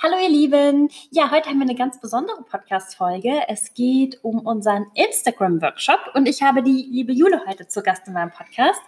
Hallo 0.00 0.14
ihr 0.22 0.28
Lieben. 0.28 0.88
Ja, 1.10 1.32
heute 1.32 1.48
haben 1.48 1.58
wir 1.58 1.66
eine 1.66 1.74
ganz 1.74 2.00
besondere 2.00 2.44
Podcast-Folge. 2.44 3.42
Es 3.48 3.74
geht 3.74 4.20
um 4.22 4.38
unseren 4.46 4.86
Instagram-Workshop 4.94 6.12
und 6.14 6.28
ich 6.28 6.40
habe 6.40 6.62
die 6.62 6.86
liebe 6.88 7.12
Jule 7.12 7.42
heute 7.48 7.66
zu 7.66 7.82
Gast 7.82 8.06
in 8.06 8.12
meinem 8.12 8.30
Podcast. 8.30 8.80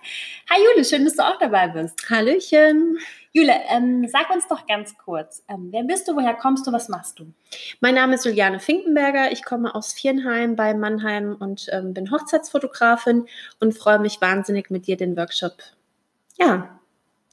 Hi 0.48 0.62
Jule, 0.62 0.84
schön, 0.84 1.04
dass 1.04 1.16
du 1.16 1.26
auch 1.26 1.36
dabei 1.40 1.66
bist. 1.66 2.08
Hallöchen. 2.08 2.96
Jule, 3.32 3.54
ähm, 3.70 4.06
sag 4.06 4.30
uns 4.30 4.46
doch 4.46 4.68
ganz 4.68 4.96
kurz, 4.98 5.42
ähm, 5.48 5.70
wer 5.72 5.82
bist 5.82 6.06
du, 6.06 6.14
woher 6.14 6.34
kommst 6.34 6.68
du, 6.68 6.72
was 6.72 6.88
machst 6.88 7.18
du? 7.18 7.32
Mein 7.80 7.96
Name 7.96 8.14
ist 8.14 8.24
Juliane 8.24 8.60
Finkenberger. 8.60 9.32
Ich 9.32 9.44
komme 9.44 9.74
aus 9.74 9.92
Viernheim 9.92 10.54
bei 10.54 10.74
Mannheim 10.74 11.36
und 11.40 11.66
ähm, 11.72 11.92
bin 11.92 12.12
Hochzeitsfotografin 12.12 13.26
und 13.58 13.76
freue 13.76 13.98
mich 13.98 14.20
wahnsinnig 14.20 14.70
mit 14.70 14.86
dir 14.86 14.96
den 14.96 15.16
Workshop 15.16 15.54
ja, 16.38 16.79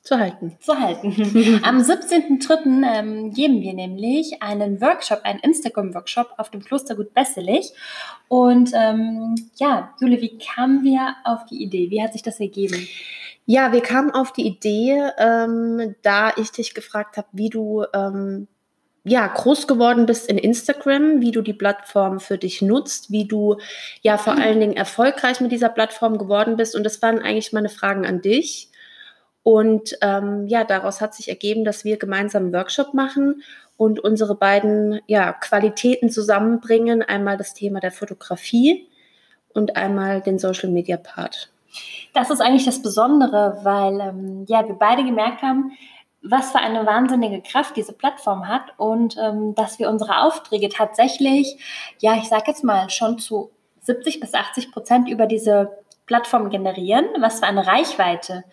zu 0.08 0.18
halten. 0.18 0.58
Zu 0.62 0.80
halten. 0.80 1.60
Am 1.64 1.80
17.03. 1.80 2.98
Ähm, 2.98 3.32
geben 3.34 3.62
wir 3.62 3.74
nämlich 3.74 4.42
einen 4.42 4.80
Workshop, 4.80 5.20
einen 5.24 5.40
Instagram-Workshop 5.40 6.34
auf 6.38 6.50
dem 6.50 6.64
Klostergut 6.64 7.14
Besselich. 7.14 7.74
Und 8.30 8.72
ähm, 8.74 9.36
ja, 9.58 9.94
Jule, 10.00 10.22
wie 10.22 10.38
kamen 10.38 10.84
wir 10.84 11.16
auf 11.26 11.46
die 11.46 11.62
Idee? 11.62 11.90
Wie 11.90 12.02
hat 12.02 12.14
sich 12.14 12.24
das 12.24 12.40
ergeben? 12.40 12.88
Ja, 13.46 13.74
wir 13.74 13.82
kamen 13.82 14.12
auf 14.12 14.32
die 14.32 14.48
Idee, 14.48 15.02
ähm, 15.18 15.96
da 16.04 16.32
ich 16.38 16.52
dich 16.52 16.74
gefragt 16.74 17.18
habe, 17.18 17.28
wie 17.34 17.50
du 17.50 17.84
ähm, 17.94 18.48
ja, 19.04 19.28
groß 19.28 19.68
geworden 19.68 20.06
bist 20.06 20.30
in 20.30 20.38
Instagram, 20.38 21.20
wie 21.20 21.32
du 21.32 21.42
die 21.42 21.54
Plattform 21.54 22.22
für 22.22 22.38
dich 22.38 22.62
nutzt, 22.62 23.12
wie 23.12 23.26
du 23.26 23.58
ja 24.02 24.18
vor 24.18 24.38
allen 24.38 24.60
Dingen 24.62 24.76
erfolgreich 24.76 25.42
mit 25.42 25.52
dieser 25.52 25.70
Plattform 25.70 26.18
geworden 26.18 26.56
bist. 26.56 26.76
Und 26.76 26.84
das 26.84 27.02
waren 27.02 27.20
eigentlich 27.20 27.52
meine 27.52 27.70
Fragen 27.70 28.06
an 28.06 28.22
dich. 28.22 28.70
Und 29.48 29.98
ähm, 30.02 30.46
ja, 30.48 30.66
daraus 30.66 31.00
hat 31.00 31.14
sich 31.14 31.30
ergeben, 31.30 31.64
dass 31.64 31.86
wir 31.86 31.96
gemeinsam 31.96 32.44
einen 32.44 32.54
Workshop 32.54 32.94
machen 32.94 33.44
und 33.78 33.98
unsere 33.98 34.36
beiden 34.36 35.00
ja, 35.08 35.32
Qualitäten 35.32 36.10
zusammenbringen. 36.10 37.02
Einmal 37.02 37.38
das 37.38 37.54
Thema 37.54 37.80
der 37.80 37.94
Fotografie 37.94 38.90
und 39.54 39.78
einmal 39.78 40.20
den 40.20 40.38
Social 40.38 40.70
Media 40.70 40.98
Part. 40.98 41.50
Das 42.14 42.30
ist 42.30 42.42
eigentlich 42.42 42.66
das 42.66 42.82
Besondere, 42.82 43.60
weil 43.64 44.02
ähm, 44.02 44.46
ja, 44.50 44.68
wir 44.68 44.76
beide 44.76 45.06
gemerkt 45.06 45.42
haben, 45.42 45.72
was 46.22 46.52
für 46.52 46.60
eine 46.60 46.86
wahnsinnige 46.86 47.42
Kraft 47.42 47.78
diese 47.78 47.94
Plattform 47.94 48.50
hat 48.50 48.74
und 48.76 49.16
ähm, 49.18 49.56
dass 49.56 49.80
wir 49.80 49.90
unsere 49.90 50.24
Aufträge 50.24 50.68
tatsächlich, 50.68 51.58
ja, 52.00 52.18
ich 52.18 52.28
sage 52.28 52.44
jetzt 52.48 52.66
mal, 52.66 52.90
schon 52.90 53.18
zu 53.18 53.52
70 53.84 54.20
bis 54.20 54.34
80 54.34 54.74
Prozent 54.74 55.08
über 55.08 55.26
diese 55.26 55.72
Plattform 56.06 56.50
generieren, 56.50 57.06
was 57.22 57.40
für 57.40 57.46
eine 57.46 57.66
Reichweite 57.66 58.44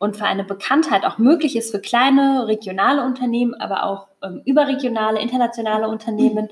und 0.00 0.16
für 0.16 0.24
eine 0.24 0.44
Bekanntheit 0.44 1.04
auch 1.04 1.18
möglich 1.18 1.56
ist 1.56 1.70
für 1.70 1.78
kleine 1.78 2.46
regionale 2.48 3.04
Unternehmen, 3.04 3.54
aber 3.54 3.84
auch 3.84 4.08
ähm, 4.22 4.40
überregionale, 4.46 5.20
internationale 5.20 5.88
Unternehmen. 5.88 6.48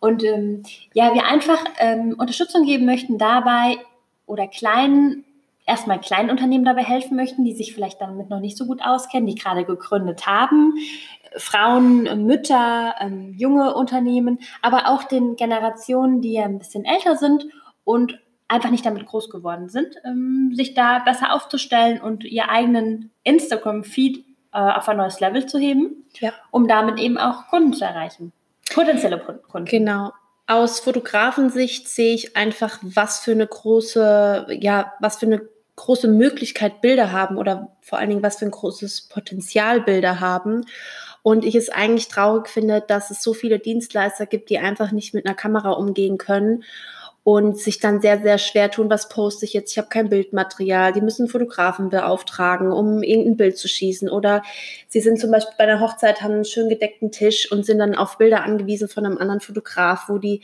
Und 0.00 0.22
ähm, 0.22 0.62
ja, 0.92 1.14
wir 1.14 1.24
einfach 1.24 1.64
ähm, 1.78 2.14
Unterstützung 2.18 2.66
geben 2.66 2.84
möchten 2.84 3.16
dabei 3.16 3.78
oder 4.26 4.46
kleinen, 4.46 5.24
erstmal 5.64 5.98
kleinen 5.98 6.28
Unternehmen 6.28 6.66
dabei 6.66 6.82
helfen 6.82 7.16
möchten, 7.16 7.42
die 7.42 7.54
sich 7.54 7.74
vielleicht 7.74 8.02
damit 8.02 8.28
noch 8.28 8.40
nicht 8.40 8.58
so 8.58 8.66
gut 8.66 8.82
auskennen, 8.84 9.26
die 9.26 9.34
gerade 9.34 9.64
gegründet 9.64 10.26
haben. 10.26 10.74
Frauen, 11.36 12.26
Mütter, 12.26 12.96
ähm, 13.00 13.34
junge 13.38 13.74
Unternehmen, 13.74 14.40
aber 14.60 14.88
auch 14.88 15.04
den 15.04 15.36
Generationen, 15.36 16.20
die 16.20 16.34
ja 16.34 16.44
ein 16.44 16.58
bisschen 16.58 16.84
älter 16.84 17.16
sind 17.16 17.46
und 17.84 18.20
einfach 18.50 18.70
nicht 18.70 18.84
damit 18.84 19.06
groß 19.06 19.30
geworden 19.30 19.68
sind, 19.68 19.96
ähm, 20.04 20.52
sich 20.54 20.74
da 20.74 20.98
besser 20.98 21.32
aufzustellen 21.32 22.00
und 22.00 22.24
ihr 22.24 22.50
eigenen 22.50 23.10
Instagram-Feed 23.22 24.24
äh, 24.52 24.58
auf 24.58 24.88
ein 24.88 24.96
neues 24.96 25.20
Level 25.20 25.46
zu 25.46 25.58
heben, 25.58 26.04
ja. 26.18 26.32
um 26.50 26.66
damit 26.66 26.98
eben 26.98 27.16
auch 27.16 27.46
Kunden 27.48 27.72
zu 27.72 27.84
erreichen. 27.84 28.32
Potenzielle 28.74 29.18
Kunden. 29.18 29.64
Genau. 29.66 30.12
Aus 30.48 30.80
Fotografensicht 30.80 31.88
sehe 31.88 32.12
ich 32.12 32.36
einfach, 32.36 32.78
was 32.82 33.20
für 33.20 33.30
eine 33.30 33.46
große, 33.46 34.48
ja, 34.60 34.92
was 34.98 35.18
für 35.18 35.26
eine 35.26 35.42
große 35.76 36.08
Möglichkeit 36.08 36.80
Bilder 36.80 37.12
haben 37.12 37.36
oder 37.36 37.76
vor 37.80 37.98
allen 37.98 38.10
Dingen, 38.10 38.22
was 38.22 38.38
für 38.38 38.46
ein 38.46 38.50
großes 38.50 39.02
Potenzial 39.02 39.80
Bilder 39.80 40.18
haben. 40.18 40.66
Und 41.22 41.44
ich 41.44 41.54
es 41.54 41.70
eigentlich 41.70 42.08
traurig 42.08 42.48
finde, 42.48 42.80
dass 42.80 43.10
es 43.10 43.22
so 43.22 43.32
viele 43.32 43.60
Dienstleister 43.60 44.26
gibt, 44.26 44.50
die 44.50 44.58
einfach 44.58 44.90
nicht 44.90 45.14
mit 45.14 45.26
einer 45.26 45.36
Kamera 45.36 45.70
umgehen 45.70 46.18
können 46.18 46.64
und 47.22 47.58
sich 47.58 47.80
dann 47.80 48.00
sehr, 48.00 48.20
sehr 48.22 48.38
schwer 48.38 48.70
tun, 48.70 48.88
was 48.88 49.08
poste 49.08 49.44
ich 49.44 49.52
jetzt? 49.52 49.72
Ich 49.72 49.78
habe 49.78 49.88
kein 49.88 50.08
Bildmaterial. 50.08 50.92
Die 50.92 51.02
müssen 51.02 51.28
Fotografen 51.28 51.90
beauftragen, 51.90 52.72
um 52.72 53.02
irgendein 53.02 53.36
Bild 53.36 53.58
zu 53.58 53.68
schießen. 53.68 54.08
Oder 54.08 54.42
sie 54.88 55.00
sind 55.00 55.20
zum 55.20 55.30
Beispiel 55.30 55.54
bei 55.58 55.64
einer 55.64 55.80
Hochzeit, 55.80 56.22
haben 56.22 56.34
einen 56.34 56.44
schön 56.44 56.68
gedeckten 56.68 57.12
Tisch 57.12 57.50
und 57.52 57.66
sind 57.66 57.78
dann 57.78 57.94
auf 57.94 58.16
Bilder 58.16 58.42
angewiesen 58.42 58.88
von 58.88 59.04
einem 59.04 59.18
anderen 59.18 59.40
Fotograf, 59.40 60.08
wo 60.08 60.18
die 60.18 60.42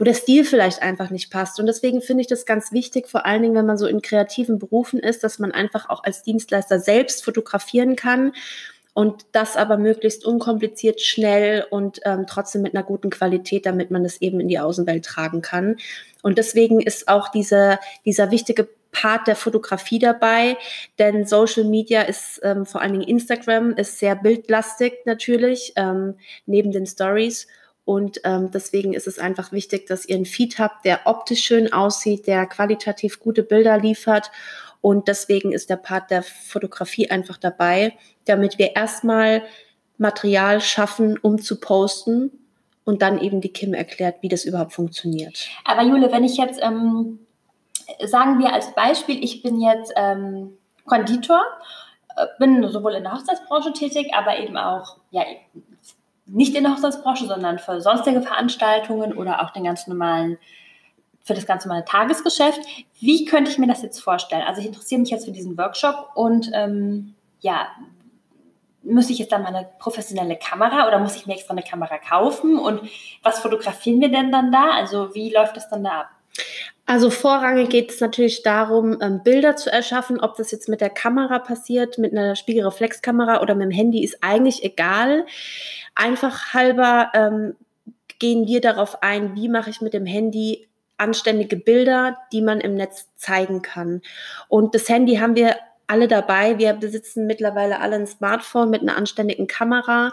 wo 0.00 0.04
der 0.04 0.14
Stil 0.14 0.44
vielleicht 0.44 0.80
einfach 0.80 1.10
nicht 1.10 1.28
passt. 1.28 1.58
Und 1.58 1.66
deswegen 1.66 2.00
finde 2.00 2.20
ich 2.20 2.28
das 2.28 2.46
ganz 2.46 2.70
wichtig, 2.70 3.08
vor 3.08 3.26
allen 3.26 3.42
Dingen, 3.42 3.56
wenn 3.56 3.66
man 3.66 3.78
so 3.78 3.88
in 3.88 4.00
kreativen 4.00 4.60
Berufen 4.60 5.00
ist, 5.00 5.24
dass 5.24 5.40
man 5.40 5.50
einfach 5.50 5.90
auch 5.90 6.04
als 6.04 6.22
Dienstleister 6.22 6.78
selbst 6.78 7.24
fotografieren 7.24 7.96
kann 7.96 8.32
und 8.98 9.26
das 9.30 9.56
aber 9.56 9.76
möglichst 9.76 10.26
unkompliziert, 10.26 11.00
schnell 11.00 11.64
und 11.70 12.00
ähm, 12.04 12.26
trotzdem 12.26 12.62
mit 12.62 12.74
einer 12.74 12.82
guten 12.82 13.10
Qualität, 13.10 13.64
damit 13.64 13.92
man 13.92 14.02
das 14.02 14.20
eben 14.20 14.40
in 14.40 14.48
die 14.48 14.58
Außenwelt 14.58 15.04
tragen 15.04 15.40
kann. 15.40 15.76
Und 16.24 16.36
deswegen 16.36 16.80
ist 16.80 17.06
auch 17.06 17.28
diese, 17.28 17.78
dieser 18.04 18.32
wichtige 18.32 18.68
Part 18.90 19.28
der 19.28 19.36
Fotografie 19.36 20.00
dabei, 20.00 20.56
denn 20.98 21.26
Social 21.26 21.62
Media 21.62 22.02
ist 22.02 22.40
ähm, 22.42 22.66
vor 22.66 22.80
allen 22.80 22.94
Dingen 22.94 23.06
Instagram 23.08 23.74
ist 23.74 24.00
sehr 24.00 24.16
bildlastig 24.16 24.94
natürlich 25.04 25.74
ähm, 25.76 26.16
neben 26.46 26.72
den 26.72 26.84
Stories 26.84 27.46
und 27.84 28.20
ähm, 28.24 28.50
deswegen 28.50 28.94
ist 28.94 29.06
es 29.06 29.20
einfach 29.20 29.52
wichtig, 29.52 29.86
dass 29.86 30.06
ihr 30.06 30.16
einen 30.16 30.26
Feed 30.26 30.58
habt, 30.58 30.84
der 30.84 31.02
optisch 31.06 31.40
schön 31.40 31.72
aussieht, 31.72 32.26
der 32.26 32.46
qualitativ 32.46 33.20
gute 33.20 33.44
Bilder 33.44 33.78
liefert 33.78 34.32
und 34.80 35.08
deswegen 35.08 35.52
ist 35.52 35.70
der 35.70 35.76
Part 35.76 36.10
der 36.10 36.22
Fotografie 36.22 37.10
einfach 37.10 37.36
dabei, 37.36 37.94
damit 38.24 38.58
wir 38.58 38.76
erstmal 38.76 39.42
Material 39.96 40.60
schaffen, 40.60 41.18
um 41.20 41.40
zu 41.40 41.60
posten 41.60 42.30
und 42.84 43.02
dann 43.02 43.20
eben 43.20 43.40
die 43.40 43.52
Kim 43.52 43.74
erklärt, 43.74 44.22
wie 44.22 44.28
das 44.28 44.44
überhaupt 44.44 44.72
funktioniert. 44.72 45.48
Aber 45.64 45.82
Jule, 45.82 46.10
wenn 46.12 46.24
ich 46.24 46.36
jetzt, 46.36 46.60
ähm, 46.62 47.18
sagen 48.04 48.38
wir 48.38 48.52
als 48.52 48.74
Beispiel, 48.74 49.22
ich 49.22 49.42
bin 49.42 49.60
jetzt 49.60 49.92
ähm, 49.96 50.56
Konditor, 50.86 51.42
äh, 52.16 52.26
bin 52.38 52.66
sowohl 52.68 52.94
in 52.94 53.02
der 53.02 53.12
Hochzeitsbranche 53.12 53.72
tätig, 53.72 54.14
aber 54.14 54.38
eben 54.38 54.56
auch, 54.56 54.96
ja, 55.10 55.22
nicht 56.26 56.54
in 56.54 56.62
der 56.62 56.72
Hochzeitsbranche, 56.74 57.26
sondern 57.26 57.58
für 57.58 57.80
sonstige 57.80 58.22
Veranstaltungen 58.22 59.16
oder 59.16 59.42
auch 59.42 59.50
den 59.50 59.64
ganz 59.64 59.86
normalen 59.86 60.38
für 61.28 61.34
das 61.34 61.46
ganze 61.46 61.68
normale 61.68 61.84
Tagesgeschäft. 61.84 62.60
Wie 63.00 63.26
könnte 63.26 63.50
ich 63.50 63.58
mir 63.58 63.68
das 63.68 63.82
jetzt 63.82 64.00
vorstellen? 64.00 64.42
Also 64.46 64.62
ich 64.62 64.66
interessiere 64.66 65.00
mich 65.02 65.10
jetzt 65.10 65.26
für 65.26 65.30
diesen 65.30 65.56
Workshop 65.58 66.10
und 66.14 66.50
ähm, 66.54 67.14
ja, 67.40 67.68
muss 68.82 69.10
ich 69.10 69.18
jetzt 69.18 69.30
dann 69.30 69.42
mal 69.42 69.54
eine 69.54 69.68
professionelle 69.78 70.36
Kamera 70.36 70.88
oder 70.88 70.98
muss 70.98 71.16
ich 71.16 71.26
mir 71.26 71.34
extra 71.34 71.52
eine 71.52 71.62
Kamera 71.62 71.98
kaufen? 71.98 72.58
Und 72.58 72.80
was 73.22 73.40
fotografieren 73.40 74.00
wir 74.00 74.08
denn 74.08 74.32
dann 74.32 74.50
da? 74.50 74.70
Also 74.70 75.14
wie 75.14 75.30
läuft 75.30 75.56
das 75.56 75.68
dann 75.68 75.84
da 75.84 76.00
ab? 76.00 76.08
Also 76.86 77.10
vorrangig 77.10 77.68
geht 77.68 77.90
es 77.90 78.00
natürlich 78.00 78.42
darum, 78.42 78.96
ähm, 79.02 79.22
Bilder 79.22 79.56
zu 79.56 79.70
erschaffen. 79.70 80.20
Ob 80.20 80.36
das 80.36 80.50
jetzt 80.50 80.70
mit 80.70 80.80
der 80.80 80.88
Kamera 80.88 81.40
passiert, 81.40 81.98
mit 81.98 82.12
einer 82.12 82.36
Spiegelreflexkamera 82.36 83.42
oder 83.42 83.54
mit 83.54 83.66
dem 83.66 83.70
Handy, 83.70 84.02
ist 84.02 84.22
eigentlich 84.22 84.64
egal. 84.64 85.26
Einfach 85.94 86.54
halber 86.54 87.10
ähm, 87.12 87.54
gehen 88.18 88.46
wir 88.46 88.62
darauf 88.62 89.02
ein, 89.02 89.34
wie 89.34 89.50
mache 89.50 89.68
ich 89.68 89.82
mit 89.82 89.92
dem 89.92 90.06
Handy 90.06 90.68
anständige 90.98 91.56
Bilder, 91.56 92.18
die 92.32 92.42
man 92.42 92.60
im 92.60 92.74
Netz 92.74 93.08
zeigen 93.16 93.62
kann. 93.62 94.02
Und 94.48 94.74
das 94.74 94.88
Handy 94.88 95.16
haben 95.16 95.36
wir 95.36 95.56
alle 95.86 96.06
dabei. 96.06 96.58
Wir 96.58 96.74
besitzen 96.74 97.26
mittlerweile 97.26 97.80
alle 97.80 97.96
ein 97.96 98.06
Smartphone 98.06 98.70
mit 98.70 98.82
einer 98.82 98.96
anständigen 98.96 99.46
Kamera 99.46 100.12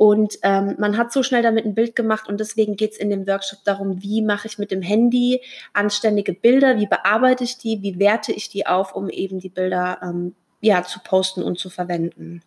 und 0.00 0.38
ähm, 0.42 0.76
man 0.78 0.96
hat 0.96 1.12
so 1.12 1.22
schnell 1.22 1.42
damit 1.42 1.66
ein 1.66 1.74
Bild 1.74 1.94
gemacht 1.94 2.26
und 2.26 2.40
deswegen 2.40 2.74
geht 2.74 2.92
es 2.92 2.96
in 2.96 3.10
dem 3.10 3.26
Workshop 3.26 3.58
darum, 3.64 4.02
wie 4.02 4.22
mache 4.22 4.46
ich 4.48 4.56
mit 4.56 4.70
dem 4.70 4.80
Handy 4.80 5.42
anständige 5.74 6.32
Bilder, 6.32 6.78
wie 6.78 6.86
bearbeite 6.86 7.44
ich 7.44 7.58
die, 7.58 7.82
wie 7.82 7.98
werte 7.98 8.32
ich 8.32 8.48
die 8.48 8.66
auf, 8.66 8.94
um 8.94 9.10
eben 9.10 9.40
die 9.40 9.50
Bilder 9.50 9.98
ähm, 10.02 10.34
ja, 10.62 10.82
zu 10.84 11.00
posten 11.00 11.42
und 11.42 11.58
zu 11.58 11.68
verwenden. 11.68 12.40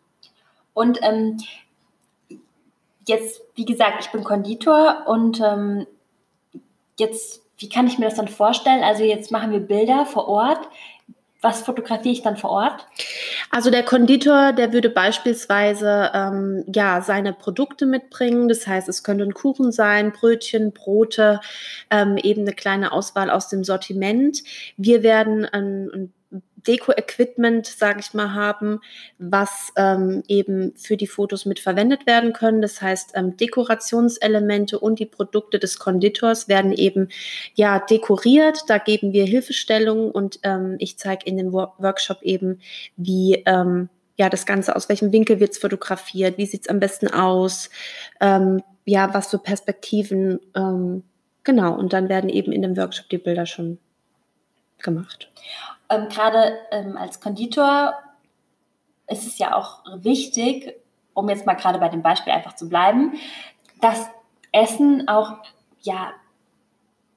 Und 0.74 1.00
ähm, 1.04 1.38
jetzt, 3.08 3.44
wie 3.54 3.66
gesagt, 3.66 4.04
ich 4.04 4.12
bin 4.12 4.24
Konditor 4.24 5.04
und 5.06 5.40
ähm, 5.40 5.86
jetzt 6.98 7.44
wie 7.64 7.70
kann 7.70 7.88
ich 7.88 7.98
mir 7.98 8.06
das 8.06 8.16
dann 8.16 8.28
vorstellen? 8.28 8.84
Also 8.84 9.06
jetzt 9.06 9.32
machen 9.32 9.54
wir 9.54 9.62
Bilder 9.62 10.06
vor 10.06 10.28
Ort. 10.28 10.68
Was 11.40 11.62
fotografiere 11.62 12.12
ich 12.12 12.22
dann 12.22 12.36
vor 12.36 12.50
Ort? 12.50 12.86
Also 13.52 13.70
der 13.70 13.84
Konditor, 13.84 14.52
der 14.52 14.74
würde 14.74 14.90
beispielsweise 14.90 16.12
ähm, 16.14 16.66
ja 16.74 17.02
seine 17.02 17.32
Produkte 17.32 17.86
mitbringen. 17.86 18.50
Das 18.50 18.68
heißt, 18.68 18.90
es 18.90 19.02
könnte 19.02 19.26
Kuchen 19.30 19.72
sein, 19.72 20.12
Brötchen, 20.12 20.74
Brote, 20.74 21.40
ähm, 21.90 22.18
eben 22.18 22.42
eine 22.42 22.54
kleine 22.54 22.92
Auswahl 22.92 23.30
aus 23.30 23.48
dem 23.48 23.64
Sortiment. 23.64 24.44
Wir 24.76 25.02
werden 25.02 25.46
ein, 25.46 25.90
ein 25.94 26.14
Deko-Equipment, 26.68 27.66
sage 27.66 28.00
ich 28.00 28.14
mal, 28.14 28.34
haben, 28.34 28.80
was 29.18 29.72
ähm, 29.76 30.24
eben 30.28 30.74
für 30.76 30.98
die 30.98 31.08
Fotos 31.08 31.46
mit 31.46 31.60
verwendet 31.60 32.06
werden 32.06 32.34
können. 32.34 32.62
Das 32.62 32.82
heißt, 32.82 33.12
ähm, 33.16 33.38
Dekorationselemente 33.38 34.80
und 34.80 35.00
die 35.00 35.06
Produkte 35.06 35.60
des 35.60 35.80
Konditors 35.80 36.48
werden 36.48 36.74
eben 36.74 37.10
ja 37.56 37.80
dekoriert. 37.80 38.64
Da 38.68 38.78
geben 38.78 39.14
wir 39.14 39.26
Hilfestellungen 39.26 40.12
und 40.12 40.40
ähm, 40.44 40.76
ich 40.80 40.98
zeige 40.98 41.26
in 41.26 41.38
dem 41.38 41.52
Workshop 41.52 42.22
eben, 42.22 42.60
wie 42.96 43.44
ähm, 43.46 43.90
ja 44.18 44.30
das 44.30 44.46
Ganze 44.46 44.76
aus 44.76 44.90
welchem 44.90 45.12
Winkel 45.12 45.40
wird 45.40 45.52
es 45.52 45.58
fotografiert, 45.58 46.38
wie 46.38 46.46
sieht 46.46 46.64
es 46.64 46.70
am 46.70 46.80
besten 46.80 47.08
aus, 47.08 47.70
ähm, 48.22 48.62
ja 48.86 49.14
was 49.14 49.30
für 49.30 49.40
Perspektiven 49.40 50.40
ähm, 50.56 51.04
genau. 51.44 51.76
Und 51.76 51.94
dann 51.94 52.10
werden 52.10 52.30
eben 52.30 52.52
in 52.52 52.62
dem 52.62 52.78
Workshop 52.78 53.10
die 53.10 53.18
Bilder 53.18 53.46
schon 53.46 53.80
gemacht 54.84 55.30
ähm, 55.94 56.10
gerade 56.10 56.58
ähm, 56.72 56.98
als 56.98 57.20
Konditor 57.20 57.94
ist 59.08 59.28
es 59.28 59.38
ja 59.38 59.56
auch 59.56 59.82
wichtig, 59.96 60.76
um 61.14 61.30
jetzt 61.30 61.46
mal 61.46 61.54
gerade 61.54 61.80
bei 61.80 61.90
dem 61.90 62.02
Beispiel 62.02 62.34
einfach 62.34 62.56
zu 62.56 62.70
bleiben, 62.70 63.14
dass 63.82 64.10
Essen 64.52 65.08
auch 65.08 65.38
ja 65.82 66.14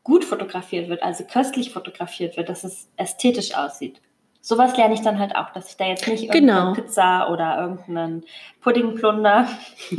gut 0.02 0.24
fotografiert 0.24 0.88
wird, 0.88 1.02
also 1.02 1.24
köstlich 1.24 1.72
fotografiert 1.72 2.36
wird, 2.36 2.48
dass 2.48 2.64
es 2.64 2.88
ästhetisch 2.96 3.54
aussieht. 3.56 4.00
Sowas 4.40 4.76
lerne 4.76 4.94
ich 4.94 5.00
dann 5.00 5.18
halt 5.18 5.34
auch, 5.34 5.50
dass 5.50 5.70
ich 5.70 5.76
da 5.76 5.86
jetzt 5.86 6.06
nicht 6.06 6.24
irgendeine 6.24 6.60
genau. 6.60 6.72
Pizza 6.74 7.28
oder 7.30 7.58
irgendeinen 7.58 8.24
Pudding 8.60 8.94
plunder, 8.94 9.48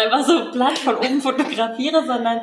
einfach 0.00 0.22
so 0.24 0.50
platt 0.52 0.78
von 0.78 0.96
oben 0.96 1.20
fotografiere, 1.20 2.06
sondern 2.06 2.40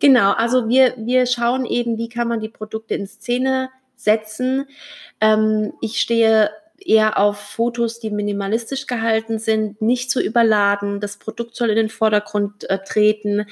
Genau, 0.00 0.32
also 0.32 0.68
wir, 0.68 0.94
wir 0.96 1.26
schauen 1.26 1.64
eben, 1.64 1.98
wie 1.98 2.08
kann 2.08 2.28
man 2.28 2.40
die 2.40 2.48
Produkte 2.48 2.94
in 2.94 3.06
Szene 3.06 3.70
setzen. 3.96 4.66
Ähm, 5.20 5.72
ich 5.80 6.00
stehe 6.00 6.50
eher 6.84 7.18
auf 7.18 7.38
Fotos, 7.38 7.98
die 7.98 8.10
minimalistisch 8.10 8.86
gehalten 8.86 9.38
sind, 9.38 9.82
nicht 9.82 10.10
zu 10.10 10.22
überladen. 10.22 11.00
Das 11.00 11.16
Produkt 11.16 11.56
soll 11.56 11.70
in 11.70 11.76
den 11.76 11.88
Vordergrund 11.88 12.68
äh, 12.70 12.78
treten 12.78 13.46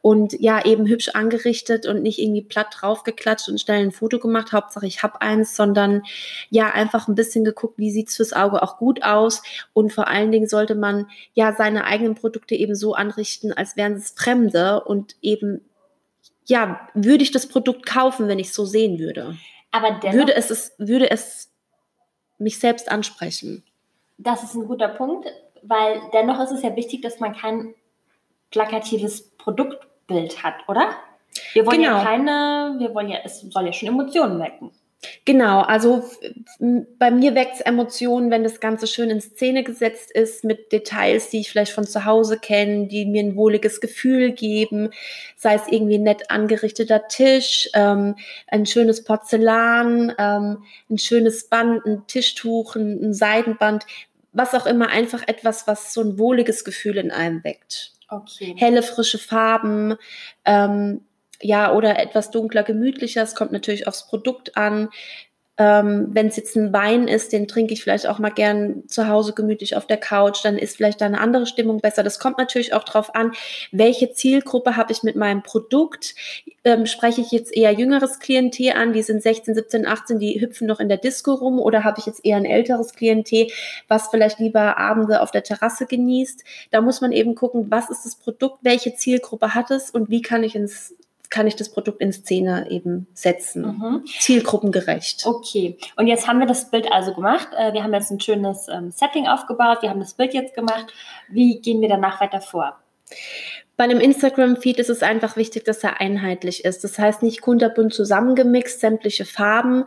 und 0.00 0.32
ja, 0.40 0.64
eben 0.64 0.86
hübsch 0.86 1.10
angerichtet 1.10 1.86
und 1.86 2.02
nicht 2.02 2.18
irgendwie 2.18 2.42
platt 2.42 2.68
draufgeklatscht 2.80 3.48
und 3.48 3.60
schnell 3.60 3.82
ein 3.82 3.92
Foto 3.92 4.18
gemacht. 4.18 4.52
Hauptsache 4.52 4.86
ich 4.86 5.02
habe 5.02 5.20
eins, 5.20 5.56
sondern 5.56 6.02
ja, 6.48 6.70
einfach 6.70 7.06
ein 7.06 7.14
bisschen 7.14 7.44
geguckt, 7.44 7.78
wie 7.78 7.90
sieht's 7.90 8.16
fürs 8.16 8.32
Auge 8.32 8.62
auch 8.62 8.78
gut 8.78 9.02
aus. 9.02 9.42
Und 9.74 9.92
vor 9.92 10.08
allen 10.08 10.32
Dingen 10.32 10.48
sollte 10.48 10.74
man 10.74 11.06
ja 11.34 11.54
seine 11.54 11.84
eigenen 11.84 12.14
Produkte 12.14 12.54
eben 12.54 12.74
so 12.74 12.94
anrichten, 12.94 13.52
als 13.52 13.76
wären 13.76 13.92
es 13.92 14.10
Fremde 14.16 14.82
und 14.84 15.16
eben 15.20 15.60
ja, 16.50 16.88
würde 16.94 17.22
ich 17.22 17.30
das 17.30 17.46
Produkt 17.46 17.86
kaufen, 17.86 18.28
wenn 18.28 18.38
ich 18.38 18.48
es 18.48 18.54
so 18.54 18.64
sehen 18.64 18.98
würde? 18.98 19.36
Aber 19.70 19.92
dennoch, 19.92 20.14
würde 20.14 20.34
es, 20.34 20.50
es, 20.50 20.74
würde 20.78 21.10
es 21.10 21.50
mich 22.38 22.58
selbst 22.58 22.90
ansprechen? 22.90 23.62
Das 24.18 24.42
ist 24.42 24.54
ein 24.54 24.66
guter 24.66 24.88
Punkt, 24.88 25.28
weil 25.62 26.00
dennoch 26.12 26.40
ist 26.40 26.50
es 26.50 26.62
ja 26.62 26.74
wichtig, 26.76 27.02
dass 27.02 27.20
man 27.20 27.34
kein 27.34 27.74
plakatives 28.50 29.30
Produktbild 29.38 30.42
hat, 30.42 30.54
oder? 30.68 30.90
Wir 31.52 31.64
wollen 31.64 31.82
genau. 31.82 31.98
ja 31.98 32.04
keine, 32.04 32.74
wir 32.78 32.92
wollen 32.94 33.08
ja, 33.08 33.18
es 33.24 33.40
soll 33.40 33.66
ja 33.66 33.72
schon 33.72 33.88
Emotionen 33.88 34.40
wecken. 34.40 34.72
Genau, 35.24 35.62
also 35.62 36.04
bei 36.98 37.10
mir 37.10 37.34
weckt 37.34 37.54
es 37.54 37.60
Emotionen, 37.62 38.30
wenn 38.30 38.42
das 38.44 38.60
Ganze 38.60 38.86
schön 38.86 39.08
in 39.08 39.22
Szene 39.22 39.64
gesetzt 39.64 40.10
ist, 40.10 40.44
mit 40.44 40.72
Details, 40.72 41.30
die 41.30 41.40
ich 41.40 41.50
vielleicht 41.50 41.72
von 41.72 41.86
zu 41.86 42.04
Hause 42.04 42.38
kenne, 42.38 42.86
die 42.86 43.06
mir 43.06 43.22
ein 43.22 43.34
wohliges 43.34 43.80
Gefühl 43.80 44.32
geben, 44.32 44.90
sei 45.36 45.54
es 45.54 45.68
irgendwie 45.68 45.96
ein 45.96 46.02
nett 46.02 46.30
angerichteter 46.30 47.08
Tisch, 47.08 47.70
ähm, 47.72 48.16
ein 48.46 48.66
schönes 48.66 49.02
Porzellan, 49.02 50.14
ähm, 50.18 50.64
ein 50.90 50.98
schönes 50.98 51.48
Band, 51.48 51.86
ein 51.86 52.06
Tischtuch, 52.06 52.76
ein, 52.76 53.02
ein 53.02 53.14
Seidenband, 53.14 53.86
was 54.32 54.54
auch 54.54 54.66
immer, 54.66 54.88
einfach 54.88 55.26
etwas, 55.26 55.66
was 55.66 55.94
so 55.94 56.02
ein 56.02 56.18
wohliges 56.18 56.62
Gefühl 56.62 56.98
in 56.98 57.10
einem 57.10 57.42
weckt. 57.42 57.92
Okay. 58.10 58.54
Helle, 58.58 58.82
frische 58.82 59.18
Farben, 59.18 59.96
ähm, 60.44 61.00
ja, 61.40 61.72
oder 61.72 61.98
etwas 61.98 62.30
dunkler, 62.30 62.62
gemütlicher. 62.62 63.22
Es 63.22 63.34
kommt 63.34 63.52
natürlich 63.52 63.86
aufs 63.86 64.06
Produkt 64.06 64.56
an. 64.56 64.88
Ähm, 65.60 66.08
Wenn 66.12 66.28
es 66.28 66.36
jetzt 66.36 66.56
ein 66.56 66.72
Wein 66.72 67.06
ist, 67.06 67.34
den 67.34 67.46
trinke 67.46 67.74
ich 67.74 67.82
vielleicht 67.82 68.06
auch 68.06 68.18
mal 68.18 68.30
gern 68.30 68.88
zu 68.88 69.08
Hause 69.08 69.34
gemütlich 69.34 69.76
auf 69.76 69.86
der 69.86 69.98
Couch, 69.98 70.42
dann 70.42 70.56
ist 70.56 70.78
vielleicht 70.78 71.02
da 71.02 71.04
eine 71.04 71.20
andere 71.20 71.44
Stimmung 71.44 71.80
besser. 71.80 72.02
Das 72.02 72.18
kommt 72.18 72.38
natürlich 72.38 72.72
auch 72.72 72.82
drauf 72.82 73.14
an, 73.14 73.32
welche 73.70 74.10
Zielgruppe 74.10 74.76
habe 74.76 74.90
ich 74.90 75.02
mit 75.02 75.16
meinem 75.16 75.42
Produkt. 75.42 76.14
Ähm, 76.64 76.86
spreche 76.86 77.20
ich 77.20 77.30
jetzt 77.30 77.54
eher 77.54 77.72
jüngeres 77.72 78.20
Klientel 78.20 78.72
an, 78.72 78.94
die 78.94 79.02
sind 79.02 79.22
16, 79.22 79.54
17, 79.54 79.86
18, 79.86 80.18
die 80.18 80.40
hüpfen 80.40 80.66
noch 80.66 80.80
in 80.80 80.88
der 80.88 80.96
Disco 80.96 81.34
rum, 81.34 81.58
oder 81.58 81.84
habe 81.84 81.98
ich 81.98 82.06
jetzt 82.06 82.24
eher 82.24 82.38
ein 82.38 82.46
älteres 82.46 82.94
Klientel, 82.94 83.48
was 83.86 84.08
vielleicht 84.08 84.38
lieber 84.38 84.78
Abende 84.78 85.20
auf 85.20 85.30
der 85.30 85.42
Terrasse 85.42 85.84
genießt. 85.84 86.42
Da 86.70 86.80
muss 86.80 87.02
man 87.02 87.12
eben 87.12 87.34
gucken, 87.34 87.70
was 87.70 87.90
ist 87.90 88.06
das 88.06 88.16
Produkt, 88.16 88.60
welche 88.62 88.94
Zielgruppe 88.94 89.54
hat 89.54 89.70
es 89.70 89.90
und 89.90 90.08
wie 90.08 90.22
kann 90.22 90.42
ich 90.42 90.54
ins 90.54 90.94
kann 91.30 91.46
ich 91.46 91.56
das 91.56 91.70
Produkt 91.70 92.00
in 92.00 92.12
Szene 92.12 92.68
eben 92.70 93.06
setzen. 93.14 93.62
Mhm. 93.62 94.04
Zielgruppengerecht. 94.06 95.24
Okay. 95.26 95.78
Und 95.96 96.08
jetzt 96.08 96.26
haben 96.26 96.40
wir 96.40 96.46
das 96.46 96.70
Bild 96.70 96.90
also 96.90 97.14
gemacht. 97.14 97.48
Äh, 97.56 97.72
wir 97.72 97.84
haben 97.84 97.94
jetzt 97.94 98.10
ein 98.10 98.20
schönes 98.20 98.68
ähm, 98.68 98.90
Setting 98.90 99.28
aufgebaut. 99.28 99.78
Wir 99.82 99.90
haben 99.90 100.00
das 100.00 100.14
Bild 100.14 100.34
jetzt 100.34 100.54
gemacht. 100.54 100.92
Wie 101.28 101.60
gehen 101.60 101.80
wir 101.80 101.88
danach 101.88 102.20
weiter 102.20 102.40
vor? 102.40 102.76
Bei 103.80 103.84
einem 103.84 104.00
Instagram-Feed 104.00 104.78
ist 104.78 104.90
es 104.90 105.02
einfach 105.02 105.36
wichtig, 105.36 105.64
dass 105.64 105.82
er 105.82 106.02
einheitlich 106.02 106.66
ist. 106.66 106.84
Das 106.84 106.98
heißt 106.98 107.22
nicht 107.22 107.40
kunterbunt 107.40 107.94
zusammengemixt, 107.94 108.78
sämtliche 108.78 109.24
Farben 109.24 109.86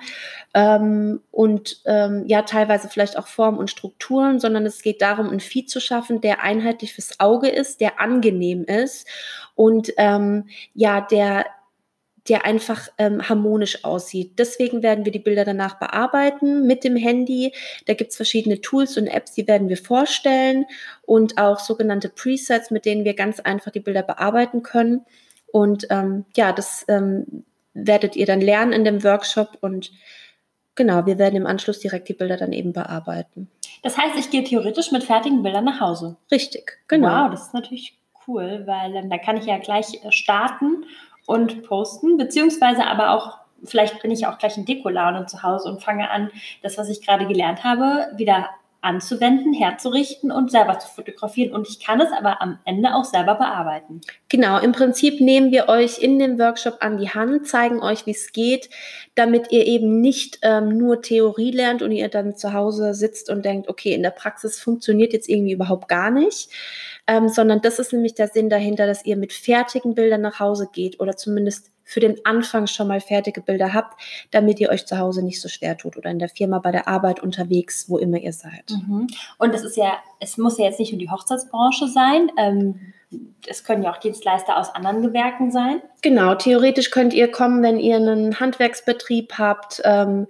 ähm, 0.55 1.21
und 1.29 1.79
ähm, 1.85 2.23
ja 2.25 2.41
teilweise 2.41 2.89
vielleicht 2.89 3.19
auch 3.19 3.27
Formen 3.27 3.59
und 3.59 3.69
Strukturen, 3.69 4.39
sondern 4.39 4.65
es 4.65 4.81
geht 4.81 5.03
darum, 5.03 5.29
einen 5.29 5.41
Feed 5.41 5.69
zu 5.69 5.79
schaffen, 5.79 6.21
der 6.21 6.41
einheitlich 6.41 6.95
fürs 6.95 7.19
Auge 7.19 7.49
ist, 7.49 7.81
der 7.81 8.01
angenehm 8.01 8.63
ist 8.63 9.07
und 9.53 9.93
ähm, 9.97 10.47
ja, 10.73 10.99
der 10.99 11.45
der 12.29 12.45
einfach 12.45 12.87
ähm, 12.97 13.27
harmonisch 13.27 13.83
aussieht. 13.83 14.39
Deswegen 14.39 14.81
werden 14.81 15.03
wir 15.03 15.11
die 15.11 15.19
Bilder 15.19 15.43
danach 15.43 15.77
bearbeiten 15.77 16.65
mit 16.65 16.83
dem 16.83 16.95
Handy. 16.95 17.53
Da 17.85 17.93
gibt's 17.93 18.15
verschiedene 18.15 18.61
Tools 18.61 18.97
und 18.97 19.07
Apps, 19.07 19.33
die 19.33 19.47
werden 19.47 19.67
wir 19.67 19.77
vorstellen 19.77 20.65
und 21.05 21.37
auch 21.37 21.59
sogenannte 21.59 22.09
Presets, 22.09 22.71
mit 22.71 22.85
denen 22.85 23.03
wir 23.03 23.13
ganz 23.13 23.39
einfach 23.39 23.71
die 23.71 23.81
Bilder 23.81 24.03
bearbeiten 24.03 24.63
können. 24.63 25.05
Und 25.51 25.87
ähm, 25.89 26.25
ja, 26.35 26.53
das 26.53 26.85
ähm, 26.87 27.43
werdet 27.73 28.15
ihr 28.15 28.25
dann 28.25 28.41
lernen 28.41 28.71
in 28.71 28.85
dem 28.85 29.03
Workshop 29.03 29.57
und 29.61 29.91
genau, 30.75 31.05
wir 31.05 31.17
werden 31.17 31.35
im 31.35 31.45
Anschluss 31.45 31.79
direkt 31.79 32.07
die 32.07 32.13
Bilder 32.13 32.37
dann 32.37 32.53
eben 32.53 32.71
bearbeiten. 32.71 33.49
Das 33.81 33.97
heißt, 33.97 34.17
ich 34.17 34.29
gehe 34.31 34.45
theoretisch 34.45 34.91
mit 34.91 35.03
fertigen 35.03 35.43
Bildern 35.43 35.65
nach 35.65 35.81
Hause. 35.81 36.15
Richtig, 36.31 36.79
genau. 36.87 37.25
Wow, 37.25 37.31
das 37.31 37.47
ist 37.47 37.53
natürlich 37.53 37.99
cool, 38.27 38.63
weil 38.65 38.95
ähm, 38.95 39.09
da 39.09 39.17
kann 39.17 39.35
ich 39.35 39.45
ja 39.45 39.57
gleich 39.57 40.03
äh, 40.03 40.11
starten 40.11 40.85
und 41.25 41.63
posten, 41.63 42.17
beziehungsweise 42.17 42.85
aber 42.85 43.11
auch, 43.11 43.37
vielleicht 43.63 44.01
bin 44.01 44.11
ich 44.11 44.27
auch 44.27 44.37
gleich 44.37 44.57
in 44.57 44.65
Dekolaune 44.65 45.25
zu 45.25 45.43
Hause 45.43 45.69
und 45.69 45.83
fange 45.83 46.09
an, 46.09 46.31
das, 46.61 46.77
was 46.77 46.89
ich 46.89 47.05
gerade 47.05 47.27
gelernt 47.27 47.63
habe, 47.63 48.07
wieder 48.15 48.49
anzuwenden, 48.83 49.53
herzurichten 49.53 50.29
und 50.29 50.51
selber 50.51 50.77
zu 50.77 50.89
fotografieren. 50.89 51.53
Und 51.53 51.69
ich 51.69 51.79
kann 51.79 52.01
es 52.01 52.11
aber 52.11 52.41
am 52.41 52.59
Ende 52.65 52.93
auch 52.93 53.05
selber 53.05 53.35
bearbeiten. 53.35 54.01
Genau, 54.27 54.59
im 54.59 54.73
Prinzip 54.73 55.21
nehmen 55.21 55.51
wir 55.51 55.69
euch 55.69 55.99
in 55.99 56.19
dem 56.19 56.37
Workshop 56.37 56.77
an 56.81 56.97
die 56.97 57.09
Hand, 57.09 57.47
zeigen 57.47 57.81
euch, 57.81 58.05
wie 58.05 58.11
es 58.11 58.33
geht, 58.33 58.69
damit 59.15 59.51
ihr 59.51 59.65
eben 59.65 60.01
nicht 60.01 60.39
ähm, 60.41 60.77
nur 60.77 61.01
Theorie 61.01 61.51
lernt 61.51 61.81
und 61.81 61.91
ihr 61.91 62.09
dann 62.09 62.35
zu 62.35 62.51
Hause 62.51 62.93
sitzt 62.93 63.29
und 63.29 63.45
denkt, 63.45 63.69
okay, 63.69 63.93
in 63.93 64.03
der 64.03 64.11
Praxis 64.11 64.59
funktioniert 64.59 65.13
jetzt 65.13 65.29
irgendwie 65.29 65.53
überhaupt 65.53 65.87
gar 65.87 66.11
nicht, 66.11 66.49
ähm, 67.07 67.27
sondern 67.27 67.61
das 67.61 67.79
ist 67.79 67.91
nämlich 67.91 68.15
der 68.15 68.27
Sinn 68.27 68.49
dahinter, 68.49 68.87
dass 68.87 69.05
ihr 69.05 69.17
mit 69.17 69.33
fertigen 69.33 69.95
Bildern 69.95 70.21
nach 70.21 70.39
Hause 70.39 70.69
geht 70.71 70.99
oder 70.99 71.17
zumindest 71.17 71.72
für 71.93 71.99
den 71.99 72.25
Anfang 72.25 72.65
schon 72.65 72.87
mal 72.87 72.99
fertige 72.99 73.41
Bilder 73.41 73.73
habt, 73.73 74.01
damit 74.31 74.59
ihr 74.59 74.69
euch 74.69 74.87
zu 74.87 74.97
Hause 74.97 75.23
nicht 75.23 75.39
so 75.39 75.47
schwer 75.47 75.77
tut 75.77 75.95
oder 75.95 76.09
in 76.09 76.17
der 76.17 76.29
Firma, 76.29 76.57
bei 76.57 76.71
der 76.71 76.87
Arbeit, 76.87 77.21
unterwegs, 77.21 77.87
wo 77.87 77.99
immer 77.99 78.17
ihr 78.17 78.33
seid. 78.33 78.71
Mhm. 78.71 79.07
Und 79.37 79.53
es 79.53 79.63
ist 79.63 79.77
ja, 79.77 79.93
es 80.19 80.37
muss 80.37 80.57
ja 80.57 80.65
jetzt 80.65 80.79
nicht 80.79 80.91
nur 80.91 80.99
die 80.99 81.11
Hochzeitsbranche 81.11 81.87
sein. 81.87 82.31
Ähm, 82.37 82.93
es 83.45 83.63
können 83.63 83.83
ja 83.83 83.91
auch 83.91 83.97
Dienstleister 83.97 84.57
aus 84.57 84.73
anderen 84.73 85.03
Gewerken 85.03 85.51
sein. 85.51 85.83
Genau, 86.01 86.33
theoretisch 86.33 86.89
könnt 86.89 87.13
ihr 87.13 87.29
kommen, 87.29 87.61
wenn 87.61 87.77
ihr 87.77 87.97
einen 87.97 88.39
Handwerksbetrieb 88.39 89.33
habt, 89.37 89.79
ähm, 89.83 90.25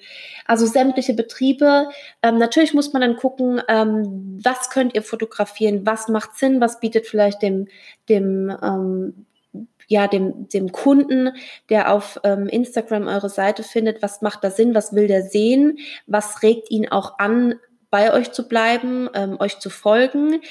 also 0.45 0.65
sämtliche 0.65 1.13
Betriebe. 1.13 1.87
Ähm, 2.21 2.37
natürlich 2.37 2.73
muss 2.73 2.91
man 2.91 3.01
dann 3.03 3.15
gucken, 3.15 3.61
ähm, 3.69 4.37
was 4.43 4.69
könnt 4.69 4.95
ihr 4.95 5.01
fotografieren, 5.01 5.85
was 5.85 6.09
macht 6.09 6.35
Sinn, 6.35 6.59
was 6.59 6.81
bietet 6.81 7.07
vielleicht 7.07 7.41
dem, 7.41 7.67
dem 8.09 8.53
ähm, 8.61 9.25
ja, 9.87 10.07
dem, 10.07 10.47
dem 10.49 10.71
Kunden, 10.71 11.31
der 11.69 11.93
auf 11.93 12.19
ähm, 12.23 12.47
Instagram 12.47 13.07
eure 13.07 13.29
Seite 13.29 13.63
findet, 13.63 14.01
was 14.01 14.21
macht 14.21 14.43
da 14.43 14.49
Sinn, 14.49 14.75
was 14.75 14.93
will 14.93 15.07
der 15.07 15.23
sehen, 15.23 15.77
was 16.07 16.41
regt 16.41 16.71
ihn 16.71 16.89
auch 16.89 17.19
an, 17.19 17.55
bei 17.89 18.11
euch 18.11 18.31
zu 18.31 18.47
bleiben, 18.47 19.07
ähm, 19.13 19.37
euch 19.39 19.59
zu 19.59 19.69
folgen. 19.69 20.41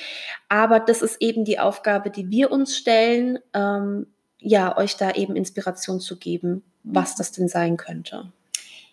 Aber 0.48 0.78
das 0.78 1.02
ist 1.02 1.20
eben 1.20 1.44
die 1.44 1.58
Aufgabe, 1.58 2.10
die 2.10 2.30
wir 2.30 2.52
uns 2.52 2.76
stellen, 2.76 3.40
ähm, 3.52 4.06
ja, 4.38 4.76
euch 4.76 4.96
da 4.96 5.10
eben 5.10 5.34
Inspiration 5.34 5.98
zu 5.98 6.18
geben, 6.18 6.62
was 6.84 7.16
das 7.16 7.32
denn 7.32 7.48
sein 7.48 7.76
könnte. 7.76 8.30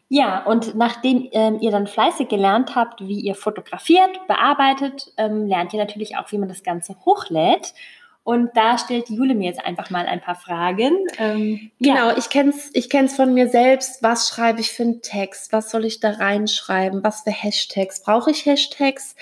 Ja, 0.07 0.43
und 0.43 0.73
nachdem 0.73 1.29
ähm, 1.33 1.59
ihr 1.61 1.69
dann 1.69 1.85
fleißig 1.85 2.27
gelernt 2.27 2.73
habt, 2.75 3.01
wie 3.01 3.19
ihr 3.19 3.35
fotografiert, 3.35 4.09
bearbeitet, 4.27 5.13
ähm, 5.17 5.45
lernt 5.45 5.71
ihr 5.73 5.79
natürlich 5.79 6.17
auch, 6.17 6.31
wie 6.31 6.39
man 6.39 6.49
das 6.49 6.63
Ganze 6.63 6.95
hochlädt. 7.05 7.75
Und 8.23 8.51
da 8.55 8.77
stellt 8.77 9.09
Jule 9.09 9.33
mir 9.33 9.47
jetzt 9.47 9.65
einfach 9.65 9.89
mal 9.89 10.05
ein 10.05 10.21
paar 10.21 10.35
Fragen. 10.35 10.91
Ähm, 11.17 11.71
genau, 11.79 12.09
ja. 12.09 12.17
ich 12.17 12.29
kenne 12.29 12.51
es 12.51 12.69
ich 12.73 12.89
kenn's 12.89 13.15
von 13.15 13.33
mir 13.33 13.49
selbst. 13.49 14.03
Was 14.03 14.29
schreibe 14.29 14.59
ich 14.59 14.71
für 14.71 14.83
einen 14.83 15.01
Text? 15.01 15.51
Was 15.51 15.71
soll 15.71 15.85
ich 15.85 15.99
da 15.99 16.11
reinschreiben? 16.11 17.03
Was 17.03 17.21
für 17.21 17.31
Hashtags? 17.31 18.03
Brauche 18.03 18.31
ich 18.31 18.45
Hashtags? 18.45 19.15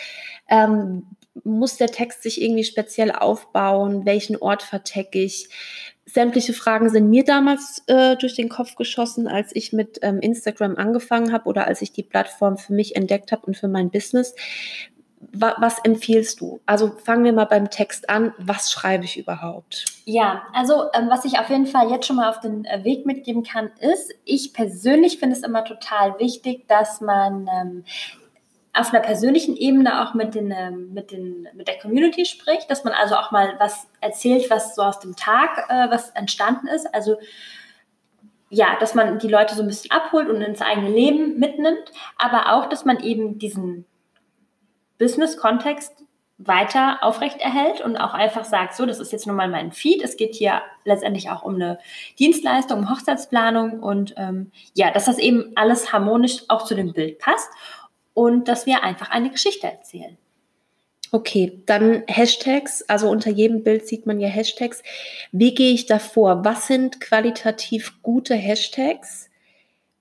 Ähm, 0.50 1.06
muss 1.44 1.78
der 1.78 1.88
Text 1.88 2.24
sich 2.24 2.42
irgendwie 2.42 2.64
speziell 2.64 3.12
aufbauen? 3.12 4.06
Welchen 4.06 4.36
Ort 4.38 4.64
vertecke 4.64 5.20
ich? 5.20 5.50
Sämtliche 6.06 6.54
Fragen 6.54 6.90
sind 6.90 7.10
mir 7.10 7.24
damals 7.24 7.84
äh, 7.88 8.16
durch 8.16 8.36
den 8.36 8.50
Kopf 8.50 8.76
geschossen, 8.76 9.28
als 9.28 9.54
ich 9.54 9.74
mit 9.74 10.00
ähm, 10.02 10.20
Instagram 10.20 10.76
angefangen 10.78 11.34
habe 11.34 11.50
oder 11.50 11.68
als 11.68 11.82
ich 11.82 11.92
die 11.92 12.04
Plattform 12.04 12.58
für 12.58 12.74
mich 12.74 12.96
entdeckt 12.96 13.32
habe 13.32 13.46
und 13.46 13.58
für 13.58 13.68
mein 13.68 13.92
Business. 13.92 14.34
Wa 15.20 15.56
was 15.58 15.80
empfiehlst 15.80 16.42
du? 16.42 16.60
Also 16.66 16.92
fangen 17.04 17.24
wir 17.24 17.34
mal 17.34 17.46
beim 17.46 17.70
Text 17.70 18.10
an. 18.10 18.34
Was 18.38 18.72
schreibe 18.72 19.06
ich 19.06 19.18
überhaupt? 19.18 19.86
Ja, 20.06 20.44
also 20.54 20.86
ähm, 20.94 21.10
was 21.10 21.26
ich 21.26 21.40
auf 21.40 21.50
jeden 21.50 21.66
Fall 21.66 21.90
jetzt 21.90 22.06
schon 22.06 22.18
mal 22.18 22.30
auf 22.30 22.40
den 22.40 22.66
äh, 22.66 22.84
Weg 22.84 23.06
mitgeben 23.06 23.44
kann, 23.44 23.72
ist, 23.80 24.14
ich 24.26 24.54
persönlich 24.54 25.18
finde 25.18 25.36
es 25.36 25.44
immer 25.44 25.64
total 25.64 26.20
wichtig, 26.20 26.68
dass 26.68 27.02
man 27.02 27.50
ähm, 27.52 27.84
auf 28.74 28.94
einer 28.94 29.02
persönlichen 29.02 29.56
Ebene 29.58 30.04
auch 30.04 30.14
mit, 30.14 30.36
den, 30.36 30.52
ähm, 30.52 30.94
mit, 30.94 31.12
den, 31.12 31.48
mit 31.54 31.68
der 31.68 31.80
Community 31.80 32.26
spricht, 32.26 32.70
dass 32.70 32.84
man 32.84 32.94
also 32.94 33.16
auch 33.16 33.32
mal 33.32 33.56
was 33.60 33.88
erzählt, 34.02 34.50
was 34.50 34.76
so 34.76 34.84
aus 34.84 35.00
dem 35.00 35.16
Tag, 35.16 35.66
äh, 35.70 35.90
was 35.90 36.12
entstanden 36.12 36.68
ist. 36.68 36.94
Also 36.94 37.18
ja, 38.50 38.78
dass 38.80 38.96
man 38.96 39.20
die 39.20 39.28
Leute 39.28 39.56
so 39.56 39.62
ein 39.62 39.68
bisschen 39.68 39.92
abholt 39.92 40.30
und 40.30 40.42
ins 40.42 40.62
eigene 40.62 40.90
Leben 40.90 41.38
mitnimmt, 41.40 41.92
aber 42.18 42.54
auch, 42.54 42.70
dass 42.70 42.86
man 42.86 43.00
eben 43.00 43.40
diesen 43.40 43.86
Business-Kontext 44.98 46.04
weiter 46.40 47.00
aufrechterhält 47.02 47.82
und 47.82 47.98
auch 47.98 48.14
einfach 48.14 48.46
sagt, 48.46 48.76
so, 48.76 48.86
das 48.86 49.00
ist 49.00 49.12
jetzt 49.12 49.26
nun 49.26 49.36
mal 49.36 49.50
mein 49.50 49.72
Feed. 49.72 50.04
Es 50.04 50.18
geht 50.18 50.36
hier 50.36 50.62
letztendlich 50.86 51.32
auch 51.32 51.42
um 51.42 51.56
eine 51.56 51.80
Dienstleistung, 52.20 52.80
um 52.80 52.90
Hochzeitsplanung 52.92 53.80
und 53.80 54.14
ähm, 54.18 54.52
ja, 54.76 54.92
dass 54.92 55.06
das 55.06 55.18
eben 55.18 55.52
alles 55.56 55.92
harmonisch 55.92 56.44
auch 56.48 56.66
zu 56.66 56.76
dem 56.76 56.94
Bild 56.94 57.18
passt 57.18 57.50
und 58.14 58.48
dass 58.48 58.68
wir 58.68 58.84
einfach 58.84 59.10
eine 59.10 59.32
Geschichte 59.32 59.68
erzählen. 59.68 60.18
Okay, 61.12 61.64
dann 61.66 62.04
Hashtags. 62.08 62.84
Also 62.84 63.10
unter 63.10 63.32
jedem 63.32 63.64
Bild 63.64 63.88
sieht 63.88 64.06
man 64.06 64.20
ja 64.20 64.28
Hashtags. 64.28 64.84
Wie 65.32 65.56
gehe 65.56 65.74
ich 65.74 65.86
da 65.86 66.00
vor? 66.00 66.44
Was 66.44 66.68
sind 66.68 67.00
qualitativ 67.00 68.02
gute 68.04 68.36
Hashtags? 68.36 69.30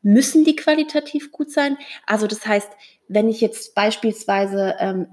Müssen 0.02 0.44
die 0.44 0.56
qualitativ 0.56 1.32
gut 1.32 1.50
sein? 1.50 1.78
Also 2.06 2.26
das 2.26 2.44
heißt, 2.46 2.70
wenn 3.08 3.28
ich 3.28 3.40
jetzt 3.40 3.74
beispielsweise 3.74 4.76
ähm, 4.78 5.06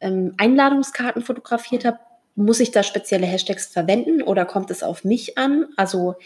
ähm, 0.00 0.34
Einladungskarten 0.36 1.22
fotografiert 1.22 1.84
habe, 1.84 1.98
muss 2.34 2.60
ich 2.60 2.70
da 2.70 2.82
spezielle 2.82 3.26
Hashtags 3.26 3.66
verwenden 3.66 4.22
oder 4.22 4.44
kommt 4.44 4.70
es 4.70 4.82
auf 4.82 5.04
mich 5.04 5.38
an? 5.38 5.66
Also 5.76 6.16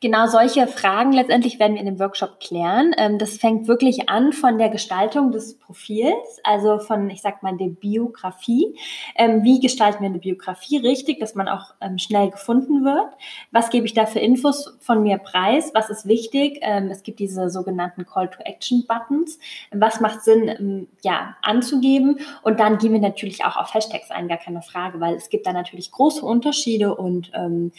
Genau 0.00 0.28
solche 0.28 0.68
Fragen 0.68 1.10
letztendlich 1.10 1.58
werden 1.58 1.74
wir 1.74 1.80
in 1.80 1.86
dem 1.86 1.98
Workshop 1.98 2.38
klären. 2.38 2.94
Ähm, 2.96 3.18
das 3.18 3.36
fängt 3.36 3.66
wirklich 3.66 4.08
an 4.08 4.32
von 4.32 4.56
der 4.56 4.68
Gestaltung 4.68 5.32
des 5.32 5.58
Profils, 5.58 6.38
also 6.44 6.78
von, 6.78 7.10
ich 7.10 7.20
sag 7.20 7.42
mal, 7.42 7.56
der 7.56 7.66
Biografie. 7.66 8.78
Ähm, 9.16 9.42
wie 9.42 9.58
gestalten 9.58 10.00
wir 10.02 10.08
eine 10.08 10.20
Biografie 10.20 10.76
richtig, 10.76 11.18
dass 11.18 11.34
man 11.34 11.48
auch 11.48 11.74
ähm, 11.80 11.98
schnell 11.98 12.30
gefunden 12.30 12.84
wird? 12.84 13.12
Was 13.50 13.70
gebe 13.70 13.86
ich 13.86 13.92
da 13.92 14.06
für 14.06 14.20
Infos 14.20 14.76
von 14.78 15.02
mir 15.02 15.18
preis? 15.18 15.72
Was 15.74 15.90
ist 15.90 16.06
wichtig? 16.06 16.60
Es 16.62 17.02
gibt 17.02 17.18
diese 17.18 17.50
sogenannten 17.50 18.06
Call-to-Action-Buttons. 18.06 19.40
Was 19.72 20.00
macht 20.00 20.22
Sinn, 20.22 20.86
ja, 21.02 21.36
anzugeben? 21.42 22.20
Und 22.42 22.60
dann 22.60 22.78
gehen 22.78 22.92
wir 22.92 23.00
natürlich 23.00 23.44
auch 23.44 23.56
auf 23.56 23.74
Hashtags 23.74 24.12
ein, 24.12 24.28
gar 24.28 24.38
keine 24.38 24.62
Frage, 24.62 25.00
weil 25.00 25.14
es 25.14 25.28
gibt 25.28 25.46
da 25.46 25.52
natürlich 25.52 25.90
große 25.90 26.24
Unterschiede 26.24 26.94
und 26.94 27.32
ähm, 27.34 27.72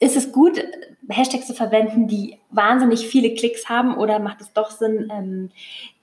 ist 0.00 0.16
es 0.16 0.32
gut, 0.32 0.62
Hashtags 1.08 1.46
zu 1.46 1.54
verwenden, 1.54 2.06
die 2.06 2.38
wahnsinnig 2.50 3.06
viele 3.06 3.34
Klicks 3.34 3.68
haben 3.68 3.96
oder 3.96 4.18
macht 4.18 4.40
es 4.40 4.52
doch 4.52 4.70
Sinn, 4.70 5.10
ähm, 5.12 5.50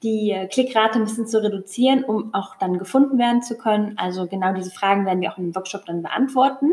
die 0.04 0.36
Klickrate 0.52 1.00
ein 1.00 1.06
bisschen 1.06 1.28
zu 1.28 1.44
reduzieren, 1.44 2.04
um 2.04 2.34
auch 2.34 2.56
dann 2.56 2.78
gefunden 2.78 3.18
werden 3.18 3.42
zu 3.42 3.58
können? 3.58 3.98
Also 3.98 4.26
genau 4.28 4.54
diese 4.54 4.72
Fragen 4.72 5.06
werden 5.06 5.22
wir 5.22 5.32
auch 5.32 5.38
im 5.38 5.54
Workshop 5.56 5.86
dann 5.86 6.02
beantworten. 6.02 6.72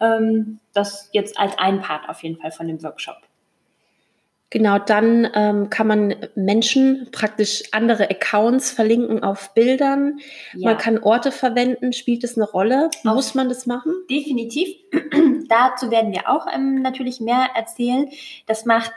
Ähm, 0.00 0.60
das 0.72 1.10
jetzt 1.12 1.38
als 1.38 1.58
ein 1.58 1.80
Part 1.80 2.08
auf 2.08 2.22
jeden 2.22 2.40
Fall 2.40 2.52
von 2.52 2.66
dem 2.66 2.82
Workshop. 2.82 3.16
Genau, 4.50 4.78
dann 4.78 5.28
ähm, 5.34 5.70
kann 5.70 5.88
man 5.88 6.14
Menschen 6.36 7.08
praktisch 7.10 7.64
andere 7.72 8.08
Accounts 8.08 8.70
verlinken 8.70 9.24
auf 9.24 9.52
Bildern. 9.54 10.20
Ja. 10.54 10.70
Man 10.70 10.78
kann 10.78 10.98
Orte 10.98 11.32
verwenden. 11.32 11.92
Spielt 11.92 12.22
das 12.22 12.36
eine 12.36 12.48
Rolle? 12.48 12.88
Muss 13.02 13.34
man 13.34 13.48
das 13.48 13.66
machen? 13.66 13.92
Definitiv. 14.08 14.68
Dazu 15.48 15.90
werden 15.90 16.12
wir 16.12 16.28
auch 16.28 16.46
ähm, 16.52 16.82
natürlich 16.82 17.20
mehr 17.20 17.48
erzählen. 17.54 18.08
Das 18.46 18.64
macht, 18.64 18.92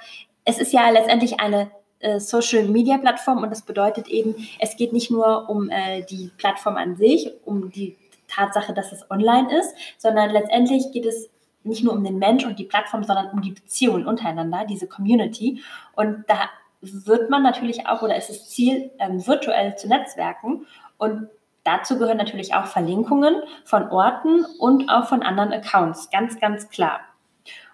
es 0.46 0.60
ist 0.60 0.74
ja 0.74 0.90
letztendlich 0.90 1.40
eine 1.40 1.72
äh, 2.00 2.20
Social 2.20 2.64
Media 2.64 2.98
Plattform 2.98 3.44
und 3.44 3.50
das 3.50 3.62
bedeutet 3.62 4.08
eben, 4.08 4.36
es 4.60 4.76
geht 4.78 4.94
nicht 4.94 5.12
nur 5.12 5.50
um 5.50 5.70
äh, 5.70 6.04
die 6.04 6.32
Plattform 6.38 6.78
an 6.78 6.96
sich, 6.96 7.32
um 7.46 7.72
die 7.72 7.98
Tatsache, 8.28 8.74
dass 8.74 8.92
es 8.92 9.10
online 9.10 9.48
ist, 9.60 9.76
sondern 9.98 10.30
letztendlich 10.30 10.92
geht 10.92 11.06
es 11.06 11.30
nicht 11.64 11.84
nur 11.84 11.94
um 11.94 12.04
den 12.04 12.18
Mensch 12.18 12.46
und 12.46 12.58
die 12.58 12.64
Plattform, 12.64 13.04
sondern 13.04 13.30
um 13.32 13.42
die 13.42 13.52
Beziehungen 13.52 14.08
untereinander, 14.08 14.66
diese 14.68 14.88
Community. 14.88 15.62
Und 15.96 16.24
da 16.28 16.50
wird 16.82 17.30
man 17.30 17.44
natürlich 17.44 17.88
auch, 17.88 18.02
oder 18.02 18.16
ist 18.16 18.30
es 18.30 18.48
Ziel, 18.48 18.92
ähm, 19.00 19.26
virtuell 19.26 19.76
zu 19.76 19.88
netzwerken. 19.88 20.66
Und 20.98 21.28
dazu 21.64 21.98
gehören 21.98 22.18
natürlich 22.18 22.54
auch 22.54 22.66
Verlinkungen 22.66 23.36
von 23.66 23.90
Orten 23.90 24.46
und 24.60 24.90
auch 24.90 25.08
von 25.08 25.24
anderen 25.24 25.52
Accounts, 25.52 26.10
ganz, 26.10 26.40
ganz 26.40 26.70
klar. 26.70 27.02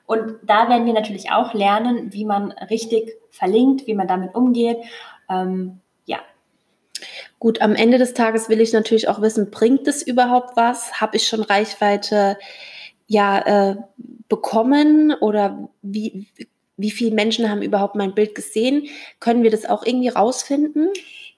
Und 0.05 0.35
da 0.43 0.69
werden 0.69 0.85
wir 0.85 0.93
natürlich 0.93 1.31
auch 1.31 1.53
lernen, 1.53 2.13
wie 2.13 2.25
man 2.25 2.51
richtig 2.51 3.13
verlinkt, 3.31 3.87
wie 3.87 3.95
man 3.95 4.07
damit 4.07 4.35
umgeht. 4.35 4.77
Ähm, 5.29 5.79
ja. 6.05 6.19
Gut, 7.39 7.61
am 7.61 7.73
Ende 7.73 7.97
des 7.97 8.13
Tages 8.13 8.47
will 8.49 8.61
ich 8.61 8.71
natürlich 8.71 9.09
auch 9.09 9.21
wissen, 9.21 9.49
bringt 9.49 9.87
es 9.87 10.03
überhaupt 10.03 10.55
was? 10.55 11.01
Habe 11.01 11.17
ich 11.17 11.27
schon 11.27 11.41
Reichweite? 11.41 12.37
ja 13.07 13.71
äh, 13.71 13.75
bekommen 14.27 15.13
oder 15.13 15.69
wie, 15.81 16.27
wie 16.77 16.91
viele 16.91 17.13
Menschen 17.13 17.49
haben 17.49 17.61
überhaupt 17.61 17.95
mein 17.95 18.15
Bild 18.15 18.35
gesehen? 18.35 18.87
Können 19.19 19.43
wir 19.43 19.51
das 19.51 19.65
auch 19.65 19.85
irgendwie 19.85 20.09
rausfinden? 20.09 20.89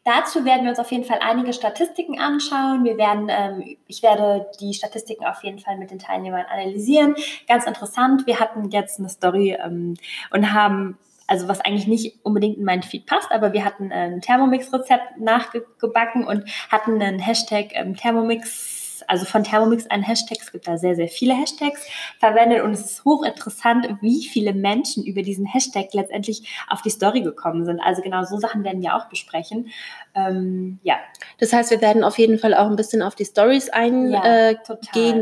Dazu 0.08 0.46
werden 0.46 0.64
wir 0.64 0.70
uns 0.70 0.80
auf 0.80 0.90
jeden 0.94 1.04
Fall 1.04 1.20
einige 1.22 1.52
Statistiken 1.52 2.18
anschauen. 2.18 2.86
Wir 2.86 2.98
werden, 2.98 3.28
ähm, 3.30 3.76
ich 3.88 4.02
werde 4.02 4.50
die 4.62 4.74
Statistiken 4.74 5.26
auf 5.26 5.44
jeden 5.44 5.60
Fall 5.60 5.78
mit 5.78 5.92
den 5.92 6.00
Teilnehmern 6.00 6.46
analysieren. 6.50 7.14
Ganz 7.46 7.66
interessant. 7.66 8.26
Wir 8.26 8.40
hatten 8.40 8.70
jetzt 8.70 9.00
eine 9.00 9.10
Story 9.10 9.58
ähm, 9.62 9.96
und 10.32 10.54
haben 10.54 10.98
also 11.28 11.50
was 11.50 11.60
eigentlich 11.60 11.88
nicht 11.88 12.20
unbedingt 12.24 12.58
in 12.58 12.64
meinen 12.64 12.84
Feed 12.84 13.06
passt, 13.06 13.34
aber 13.34 13.52
wir 13.52 13.66
hatten 13.66 13.92
ein 13.92 14.22
Thermomix-Rezept 14.22 15.20
nachgebacken 15.20 16.26
und 16.26 16.50
hatten 16.72 17.02
einen 17.02 17.20
Hashtag 17.20 17.72
ähm, 17.74 17.98
Thermomix 17.98 18.77
also 19.08 19.26
von 19.26 19.44
Thermomix 19.44 19.88
ein 19.88 20.04
Hashtag. 20.04 20.38
Es 20.42 20.52
gibt 20.52 20.68
da 20.68 20.78
sehr, 20.78 20.96
sehr 20.96 21.08
viele 21.08 21.34
Hashtags 21.34 21.88
verwendet 22.20 22.62
und 22.64 22.72
es 22.72 22.82
ist 22.82 23.06
hochinteressant, 23.06 23.88
wie 24.02 24.26
viele 24.26 24.54
Menschen 24.54 25.06
über 25.06 25.22
diesen 25.22 25.46
Hashtag 25.46 25.94
letztendlich 25.94 26.48
auf 26.70 26.82
die 26.82 26.90
Story 26.90 27.22
gekommen 27.22 27.66
sind. 27.66 27.80
Also 27.80 28.02
genau 28.02 28.24
so 28.24 28.38
Sachen 28.38 28.64
werden 28.64 28.82
wir 28.82 28.96
auch 28.96 29.06
besprechen. 29.10 29.70
Ähm, 30.14 30.80
ja. 30.84 30.98
Das 31.40 31.54
heißt, 31.54 31.72
wir 31.72 31.82
werden 31.82 32.04
auf 32.04 32.18
jeden 32.18 32.38
Fall 32.38 32.54
auch 32.54 32.68
ein 32.68 32.76
bisschen 32.76 33.02
auf 33.02 33.16
die 33.16 33.26
Stories 33.26 33.70
eingehen, 33.70 34.12
ja, 34.12 34.50
äh, 34.50 34.58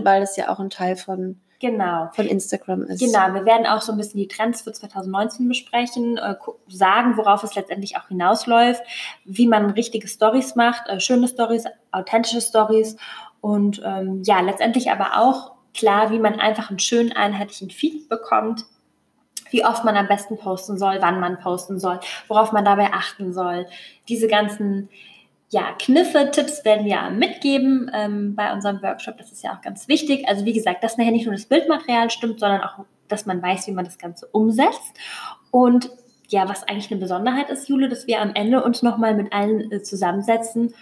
weil 0.04 0.24
es 0.24 0.36
ja 0.36 0.50
auch 0.50 0.60
ein 0.60 0.70
Teil 0.70 0.96
von 0.96 1.40
genau. 1.60 2.10
von 2.14 2.26
Instagram 2.26 2.84
ist. 2.84 3.00
Genau, 3.00 3.34
wir 3.34 3.46
werden 3.46 3.66
auch 3.66 3.82
so 3.82 3.92
ein 3.92 3.98
bisschen 3.98 4.20
die 4.20 4.28
Trends 4.28 4.62
für 4.62 4.72
2019 4.72 5.48
besprechen, 5.48 6.18
äh, 6.18 6.36
sagen, 6.68 7.18
worauf 7.18 7.44
es 7.44 7.56
letztendlich 7.56 7.98
auch 7.98 8.08
hinausläuft, 8.08 8.82
wie 9.26 9.48
man 9.48 9.72
richtige 9.72 10.08
Stories 10.08 10.56
macht, 10.56 10.88
äh, 10.88 11.00
schöne 11.00 11.28
Stories, 11.28 11.66
authentische 11.92 12.42
Stories 12.42 12.98
und 13.46 13.80
ähm, 13.86 14.24
ja, 14.26 14.40
letztendlich 14.40 14.90
aber 14.90 15.20
auch 15.20 15.52
klar, 15.76 16.10
wie 16.10 16.18
man 16.18 16.40
einfach 16.40 16.72
einen 16.72 16.80
schönen 16.80 17.12
einheitlichen 17.12 17.70
Feed 17.70 18.10
bekommt, 18.10 18.66
wie 19.52 19.64
oft 19.64 19.86
man 19.86 19.96
am 19.96 20.08
besten 20.08 20.36
posten 20.36 20.80
soll, 20.80 20.98
wann 21.00 21.20
man 21.20 21.38
posten 21.38 21.80
soll, 21.80 22.00
worauf 22.28 22.54
man 22.54 22.66
dabei 22.66 22.92
achten 22.92 23.34
soll. 23.34 23.68
Diese 24.10 24.28
ganzen 24.28 24.90
ja, 25.52 25.74
Kniffe, 25.78 26.32
Tipps 26.32 26.66
werden 26.66 26.88
wir 26.88 27.12
mitgeben 27.12 27.92
ähm, 27.94 28.34
bei 28.34 28.52
unserem 28.52 28.82
Workshop. 28.82 29.20
Das 29.20 29.32
ist 29.32 29.44
ja 29.44 29.54
auch 29.54 29.62
ganz 29.62 29.88
wichtig. 29.88 30.28
Also 30.28 30.44
wie 30.46 30.54
gesagt, 30.54 30.84
dass 30.84 30.98
nachher 30.98 31.12
nicht 31.12 31.28
nur 31.28 31.36
das 31.36 31.46
Bildmaterial 31.46 32.10
stimmt, 32.10 32.40
sondern 32.40 32.62
auch, 32.62 32.86
dass 33.10 33.28
man 33.28 33.44
weiß, 33.44 33.68
wie 33.68 33.74
man 33.74 33.86
das 33.86 34.00
Ganze 34.00 34.26
umsetzt. 34.26 34.98
Und 35.52 35.92
ja, 36.30 36.50
was 36.50 36.64
eigentlich 36.68 36.90
eine 36.90 37.00
Besonderheit 37.00 37.52
ist, 37.52 37.70
Jule, 37.70 37.90
dass 37.90 38.08
wir 38.08 38.22
am 38.22 38.34
Ende 38.34 38.64
uns 38.64 38.82
nochmal 38.82 39.14
mit 39.14 39.32
allen 39.32 39.72
äh, 39.72 39.84
zusammensetzen 39.84 40.74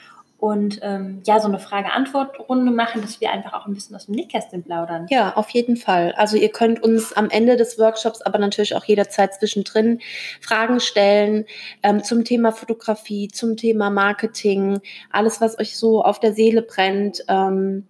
und 0.43 0.79
ähm, 0.81 1.21
ja, 1.25 1.39
so 1.39 1.47
eine 1.47 1.57
Frage-Antwort-Runde 1.57 2.69
machen, 2.69 3.01
dass 3.01 3.21
wir 3.21 3.31
einfach 3.31 3.53
auch 3.53 3.65
ein 3.65 3.73
bisschen 3.73 3.95
aus 3.95 4.07
dem 4.07 4.15
Nickkästchen 4.15 4.62
plaudern. 4.62 5.07
Ja, 5.09 5.38
auf 5.38 5.50
jeden 5.51 5.77
Fall. 5.77 6.13
Also 6.17 6.35
ihr 6.35 6.50
könnt 6.50 6.83
uns 6.83 7.13
am 7.13 7.29
Ende 7.29 7.55
des 7.55 7.79
Workshops, 7.79 8.21
aber 8.21 8.39
natürlich 8.39 8.75
auch 8.75 8.83
jederzeit 8.83 9.33
zwischendrin 9.35 10.01
Fragen 10.41 10.81
stellen 10.81 11.45
ähm, 11.81 12.03
zum 12.03 12.25
Thema 12.25 12.51
Fotografie, 12.51 13.29
zum 13.29 13.55
Thema 13.55 13.89
Marketing, 13.89 14.81
alles, 15.12 15.39
was 15.39 15.57
euch 15.59 15.77
so 15.77 16.03
auf 16.03 16.19
der 16.19 16.33
Seele 16.33 16.62
brennt. 16.62 17.23
Ähm, 17.29 17.88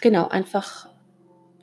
genau, 0.00 0.28
einfach 0.28 0.86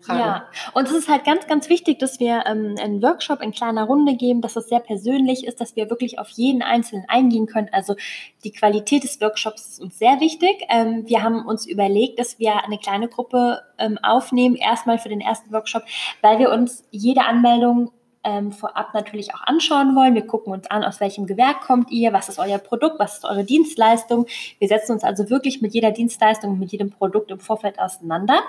Fragen. 0.02 0.20
Ja, 0.20 0.46
und 0.74 0.88
es 0.88 0.94
ist 0.94 1.08
halt 1.10 1.26
ganz, 1.26 1.48
ganz 1.48 1.70
wichtig, 1.70 2.00
dass 2.00 2.20
wir 2.20 2.44
ähm, 2.46 2.76
einen 2.80 3.02
Workshop 3.02 3.42
in 3.42 3.52
kleiner 3.52 3.84
Runde 3.84 4.16
geben, 4.16 4.42
dass 4.42 4.56
es 4.56 4.70
sehr 4.70 4.80
persönlich 4.80 5.46
ist, 5.46 5.60
dass 5.60 5.76
wir 5.76 5.90
wirklich 5.90 6.20
auf 6.20 6.30
jeden 6.30 6.62
Einzelnen 6.62 7.06
eingehen 7.08 7.48
können. 7.48 7.70
Also 7.72 7.96
die 8.44 8.52
Qualität 8.52 9.04
des 9.04 9.20
Workshops 9.22 9.68
ist 9.68 9.82
uns 9.82 10.00
sehr 10.00 10.20
wichtig. 10.20 10.66
Ähm, 10.70 11.04
wir 11.08 11.24
haben 11.24 11.46
uns 11.46 11.68
überlegt, 11.68 12.20
dass 12.20 12.40
wir 12.40 12.64
eine 12.64 12.78
kleine 12.78 13.08
Gruppe 13.08 13.62
ähm, 13.78 13.98
aufnehmen, 14.02 14.56
erstmal 14.56 15.00
für 15.00 15.10
den 15.10 15.22
ersten 15.22 15.52
Workshop, 15.52 15.84
weil 16.22 16.40
wir 16.40 16.52
uns 16.52 16.84
jede 16.92 17.26
Anmeldung 17.26 17.92
ähm, 18.30 18.52
vorab 18.52 18.94
natürlich 18.94 19.34
auch 19.34 19.42
anschauen 19.42 19.96
wollen. 19.96 20.14
Wir 20.14 20.26
gucken 20.26 20.54
uns 20.54 20.70
an, 20.70 20.84
aus 20.84 21.00
welchem 21.00 21.26
Gewerk 21.26 21.62
kommt 21.62 21.92
ihr, 21.92 22.14
was 22.14 22.30
ist 22.30 22.40
euer 22.40 22.60
Produkt, 22.60 23.00
was 23.00 23.18
ist 23.18 23.26
eure 23.26 23.44
Dienstleistung. 23.44 24.28
Wir 24.60 24.68
setzen 24.68 24.94
uns 24.94 25.04
also 25.04 25.30
wirklich 25.30 25.62
mit 25.62 25.74
jeder 25.74 25.92
Dienstleistung, 25.92 26.60
mit 26.60 26.72
jedem 26.72 26.92
Produkt 26.92 27.32
im 27.32 27.40
Vorfeld 27.40 27.80
auseinander, 27.80 28.42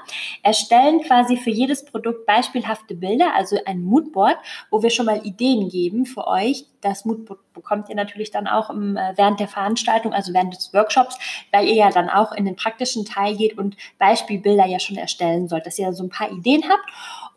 erstellen 0.43 1.01
quasi 1.01 1.37
für 1.37 1.51
jedes 1.51 1.85
Produkt 1.85 2.27
beispielhafte 2.27 2.95
Bilder, 2.95 3.35
also 3.35 3.57
ein 3.65 3.83
Moodboard, 3.83 4.37
wo 4.71 4.83
wir 4.83 4.91
schon 4.91 5.07
mal 5.07 5.25
Ideen 5.25 5.69
geben 5.69 6.05
für 6.07 6.27
euch. 6.27 6.67
Das 6.81 7.05
Moodboard 7.05 7.41
bekommt 7.53 7.89
ihr 7.89 7.95
natürlich 7.95 8.31
dann 8.31 8.47
auch 8.47 8.71
im, 8.71 8.97
äh, 8.97 9.13
während 9.17 9.41
der 9.41 9.49
Veranstaltung, 9.49 10.13
also 10.13 10.33
während 10.33 10.55
des 10.55 10.73
Workshops, 10.73 11.19
weil 11.53 11.67
ihr 11.67 11.75
ja 11.75 11.91
dann 11.91 12.09
auch 12.09 12.33
in 12.33 12.45
den 12.45 12.57
praktischen 12.57 13.05
Teil 13.05 13.37
geht 13.37 13.59
und 13.59 13.77
Beispielbilder 13.99 14.67
ja 14.67 14.81
schon 14.81 14.97
erstellen 14.97 15.49
sollt, 15.49 15.67
dass 15.67 15.79
ihr 15.79 15.93
so 15.93 16.05
ein 16.05 16.11
paar 16.11 16.31
Ideen 16.31 16.63
habt. 16.69 16.85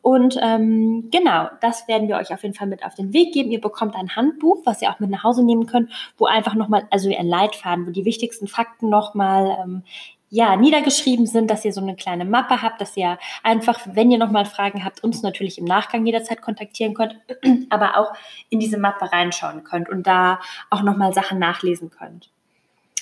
Und 0.04 0.38
ähm, 0.42 1.08
genau, 1.12 1.48
das 1.62 1.88
werden 1.88 2.10
wir 2.10 2.18
euch 2.18 2.34
auf 2.34 2.44
jeden 2.44 2.54
Fall 2.54 2.68
mit 2.68 2.86
auf 2.86 2.94
den 2.94 3.14
Weg 3.14 3.34
geben. 3.34 3.52
Ihr 3.52 3.62
bekommt 3.62 3.96
ein 3.96 4.18
Handbuch, 4.18 4.58
was 4.66 4.82
ihr 4.82 4.92
auch 4.92 5.00
mit 5.00 5.10
nach 5.10 5.24
Hause 5.24 5.46
nehmen 5.46 5.66
könnt, 5.66 5.90
wo 6.18 6.26
einfach 6.26 6.56
nochmal, 6.56 6.86
also 6.92 7.10
ein 7.10 7.26
Leitfaden, 7.26 7.88
wo 7.88 7.92
die 7.92 8.04
wichtigsten 8.04 8.50
Fakten 8.50 8.90
nochmal 8.90 9.58
ähm, 9.64 9.84
ja, 10.30 10.58
niedergeschrieben 10.58 11.26
sind, 11.26 11.50
dass 11.50 11.64
ihr 11.64 11.72
so 11.72 11.80
eine 11.80 11.96
kleine 11.96 12.26
Mappe 12.26 12.62
habt, 12.62 12.82
dass 12.82 12.98
ihr 12.98 13.18
einfach, 13.44 13.80
wenn 13.86 14.12
ihr 14.12 14.18
nochmal 14.18 14.46
Fragen 14.46 14.84
habt, 14.84 15.02
uns 15.06 15.22
natürlich 15.22 15.58
im 15.58 15.64
Nachgang 15.64 16.06
jederzeit 16.06 16.42
kontaktieren 16.42 16.94
könnt, 16.94 17.16
aber 17.70 17.98
auch 17.98 18.12
in 18.50 18.60
diese 18.60 18.78
Mappe 18.78 19.10
reinschauen 19.10 19.64
könnt 19.64 19.88
und 19.88 20.06
da 20.06 20.42
auch 20.70 20.84
nochmal 20.84 21.14
Sachen 21.14 21.40
nachlesen 21.40 21.92
könnt. 21.92 22.30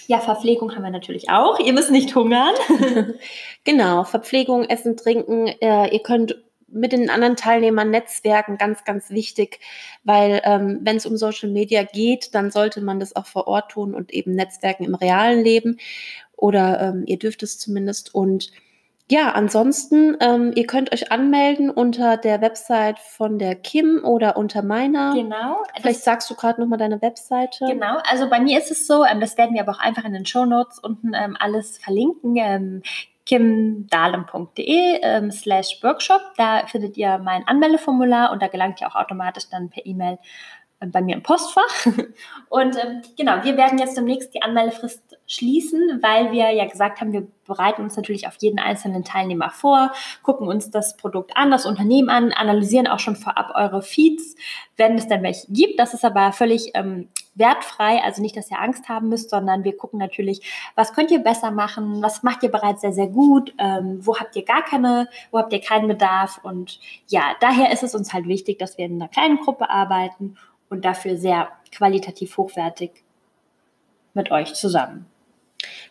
Ja, 0.05 0.20
Verpflegung 0.20 0.75
haben 0.75 0.84
wir 0.84 0.91
natürlich 0.91 1.31
auch. 1.31 1.58
Ihr 1.58 1.74
müsst 1.74 1.89
nicht 1.89 2.13
hungern. 2.13 2.53
genau, 3.63 4.03
Verpflegung, 4.03 4.65
Essen, 4.65 4.98
Trinken. 4.98 5.48
Äh, 5.48 5.88
ihr 5.88 6.03
könnt 6.03 6.36
mit 6.71 6.91
den 6.91 7.09
anderen 7.09 7.35
Teilnehmern 7.35 7.89
netzwerken, 7.89 8.57
ganz, 8.57 8.83
ganz 8.83 9.09
wichtig, 9.09 9.59
weil 10.03 10.41
ähm, 10.43 10.79
wenn 10.81 10.97
es 10.97 11.05
um 11.05 11.17
Social 11.17 11.49
Media 11.49 11.83
geht, 11.83 12.33
dann 12.35 12.51
sollte 12.51 12.81
man 12.81 12.99
das 12.99 13.15
auch 13.15 13.25
vor 13.25 13.47
Ort 13.47 13.71
tun 13.71 13.93
und 13.93 14.11
eben 14.13 14.33
Netzwerken 14.33 14.83
im 14.83 14.95
realen 14.95 15.43
Leben 15.43 15.77
oder 16.35 16.81
ähm, 16.81 17.03
ihr 17.05 17.19
dürft 17.19 17.43
es 17.43 17.59
zumindest 17.59 18.15
und 18.15 18.51
ja, 19.11 19.31
ansonsten, 19.31 20.15
ähm, 20.21 20.53
ihr 20.55 20.65
könnt 20.65 20.93
euch 20.93 21.11
anmelden 21.11 21.69
unter 21.69 22.15
der 22.15 22.39
Website 22.39 22.97
von 22.97 23.39
der 23.39 23.55
Kim 23.55 24.05
oder 24.05 24.37
unter 24.37 24.61
meiner. 24.61 25.13
Genau. 25.13 25.57
Vielleicht 25.81 26.01
sagst 26.01 26.29
du 26.29 26.35
gerade 26.35 26.61
nochmal 26.61 26.79
deine 26.79 27.01
Webseite. 27.01 27.65
Genau, 27.65 27.97
also 28.09 28.29
bei 28.29 28.39
mir 28.39 28.57
ist 28.57 28.71
es 28.71 28.87
so, 28.87 29.03
ähm, 29.03 29.19
das 29.19 29.37
werden 29.37 29.53
wir 29.53 29.63
aber 29.63 29.73
auch 29.73 29.81
einfach 29.81 30.05
in 30.05 30.13
den 30.13 30.25
Show 30.25 30.45
Notes 30.45 30.79
unten 30.79 31.11
ähm, 31.13 31.35
alles 31.37 31.77
verlinken. 31.77 32.83
Kimdahlem.de 33.31 35.00
ähm, 35.03 35.31
slash 35.31 35.81
Workshop. 35.81 36.19
Da 36.35 36.67
findet 36.67 36.97
ihr 36.97 37.17
mein 37.17 37.47
Anmeldeformular 37.47 38.33
und 38.33 38.41
da 38.41 38.50
gelangt 38.50 38.81
ihr 38.81 38.88
auch 38.88 38.95
automatisch 38.95 39.45
dann 39.50 39.69
per 39.69 39.85
E-Mail 39.85 40.17
bei 40.88 41.01
mir 41.01 41.15
im 41.15 41.23
Postfach. 41.23 41.85
Und 42.50 42.75
ähm, 42.75 43.01
genau, 43.17 43.43
wir 43.43 43.57
werden 43.57 43.77
jetzt 43.77 43.95
demnächst 43.95 44.33
die 44.33 44.41
Anmeldefrist 44.41 45.01
schließen, 45.27 46.00
weil 46.01 46.31
wir 46.31 46.51
ja 46.51 46.65
gesagt 46.65 47.00
haben, 47.00 47.13
wir 47.13 47.27
bereiten 47.45 47.83
uns 47.83 47.95
natürlich 47.95 48.27
auf 48.27 48.35
jeden 48.39 48.59
einzelnen 48.59 49.03
Teilnehmer 49.03 49.50
vor, 49.50 49.91
gucken 50.23 50.47
uns 50.47 50.71
das 50.71 50.97
Produkt 50.97 51.35
an, 51.35 51.51
das 51.51 51.65
Unternehmen 51.65 52.09
an, 52.09 52.31
analysieren 52.31 52.88
auch 52.88 53.00
schon 53.00 53.15
vorab 53.15 53.51
eure 53.55 53.81
Feeds, 53.81 54.35
wenn 54.77 54.98
es 54.98 55.07
denn 55.07 55.24
welche 55.24 55.51
gibt. 55.51 55.79
Das 55.79 55.94
ist 55.94 56.03
aber 56.03 56.31
völlig 56.31 56.72
ähm, 56.74 57.09
wertfrei, 57.35 58.01
also 58.03 58.22
nicht, 58.22 58.35
dass 58.35 58.51
ihr 58.51 58.59
Angst 58.59 58.89
haben 58.89 59.09
müsst, 59.09 59.29
sondern 59.29 59.63
wir 59.63 59.77
gucken 59.77 60.00
natürlich, 60.00 60.72
was 60.75 60.94
könnt 60.94 61.11
ihr 61.11 61.20
besser 61.20 61.51
machen, 61.51 62.01
was 62.01 62.24
macht 62.24 62.44
ihr 62.44 62.51
bereits 62.51 62.81
sehr, 62.81 62.94
sehr 62.94 63.07
gut, 63.07 63.53
ähm, 63.57 64.00
wo 64.01 64.17
habt 64.17 64.35
ihr 64.35 64.44
gar 64.44 64.63
keine, 64.63 65.07
wo 65.31 65.39
habt 65.39 65.53
ihr 65.53 65.61
keinen 65.61 65.87
Bedarf 65.87 66.39
und 66.44 66.79
ja, 67.07 67.35
daher 67.39 67.72
ist 67.72 67.83
es 67.83 67.96
uns 67.96 68.13
halt 68.13 68.27
wichtig, 68.27 68.59
dass 68.59 68.77
wir 68.77 68.85
in 68.85 68.96
einer 68.96 69.07
kleinen 69.07 69.37
Gruppe 69.37 69.70
arbeiten 69.70 70.35
und 70.72 70.86
dafür 70.86 71.18
sehr 71.18 71.50
qualitativ 71.72 72.38
hochwertig 72.38 73.03
mit 74.14 74.31
euch 74.31 74.53
zusammen. 74.55 75.05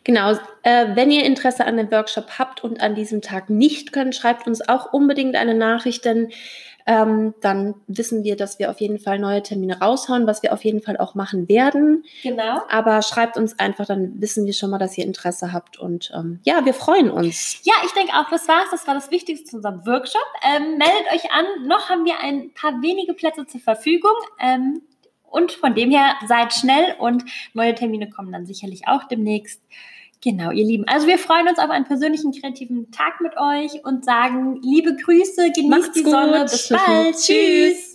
Genau, 0.04 0.32
äh, 0.62 0.86
wenn 0.94 1.10
ihr 1.10 1.24
Interesse 1.24 1.64
an 1.66 1.76
dem 1.76 1.90
Workshop 1.90 2.38
habt 2.38 2.64
und 2.64 2.80
an 2.80 2.94
diesem 2.94 3.22
Tag 3.22 3.50
nicht 3.50 3.92
könnt, 3.92 4.14
schreibt 4.14 4.46
uns 4.46 4.66
auch 4.66 4.92
unbedingt 4.92 5.36
eine 5.36 5.54
Nachricht, 5.54 6.04
denn 6.04 6.30
ähm, 6.86 7.34
dann 7.40 7.74
wissen 7.86 8.24
wir, 8.24 8.36
dass 8.36 8.58
wir 8.58 8.70
auf 8.70 8.80
jeden 8.80 8.98
Fall 8.98 9.18
neue 9.18 9.42
Termine 9.42 9.80
raushauen, 9.80 10.26
was 10.26 10.42
wir 10.42 10.52
auf 10.52 10.64
jeden 10.64 10.82
Fall 10.82 10.96
auch 10.96 11.14
machen 11.14 11.48
werden. 11.48 12.04
Genau. 12.22 12.62
Aber 12.68 13.02
schreibt 13.02 13.36
uns 13.36 13.58
einfach, 13.58 13.86
dann 13.86 14.20
wissen 14.20 14.46
wir 14.46 14.52
schon 14.52 14.70
mal, 14.70 14.78
dass 14.78 14.96
ihr 14.98 15.04
Interesse 15.04 15.52
habt. 15.52 15.78
Und 15.78 16.10
ähm, 16.14 16.40
ja, 16.44 16.64
wir 16.64 16.74
freuen 16.74 17.10
uns. 17.10 17.60
Ja, 17.64 17.74
ich 17.84 17.92
denke 17.92 18.12
auch, 18.14 18.28
das 18.30 18.48
war's. 18.48 18.70
Das 18.70 18.86
war 18.86 18.94
das 18.94 19.10
Wichtigste 19.10 19.46
zu 19.46 19.56
unserem 19.56 19.86
Workshop. 19.86 20.26
Ähm, 20.42 20.78
meldet 20.78 21.12
euch 21.14 21.30
an. 21.30 21.44
Noch 21.66 21.90
haben 21.90 22.04
wir 22.04 22.18
ein 22.18 22.52
paar 22.54 22.82
wenige 22.82 23.14
Plätze 23.14 23.46
zur 23.46 23.60
Verfügung. 23.60 24.14
Und 25.30 25.52
von 25.52 25.74
dem 25.74 25.90
her 25.90 26.14
seid 26.26 26.52
schnell 26.52 26.96
und 26.98 27.24
neue 27.54 27.74
Termine 27.74 28.10
kommen 28.10 28.32
dann 28.32 28.46
sicherlich 28.46 28.86
auch 28.86 29.04
demnächst. 29.04 29.62
Genau, 30.22 30.50
ihr 30.50 30.66
Lieben. 30.66 30.84
Also 30.86 31.06
wir 31.06 31.18
freuen 31.18 31.48
uns 31.48 31.58
auf 31.58 31.70
einen 31.70 31.86
persönlichen 31.86 32.32
kreativen 32.32 32.90
Tag 32.90 33.20
mit 33.22 33.38
euch 33.38 33.84
und 33.84 34.04
sagen 34.04 34.60
liebe 34.62 34.94
Grüße, 34.94 35.50
genießt 35.52 35.68
Macht's 35.70 35.92
die 35.92 36.02
gut. 36.02 36.12
Sonne. 36.12 36.42
Bis 36.42 36.68
bald. 36.68 37.16
Tschüss. 37.16 37.89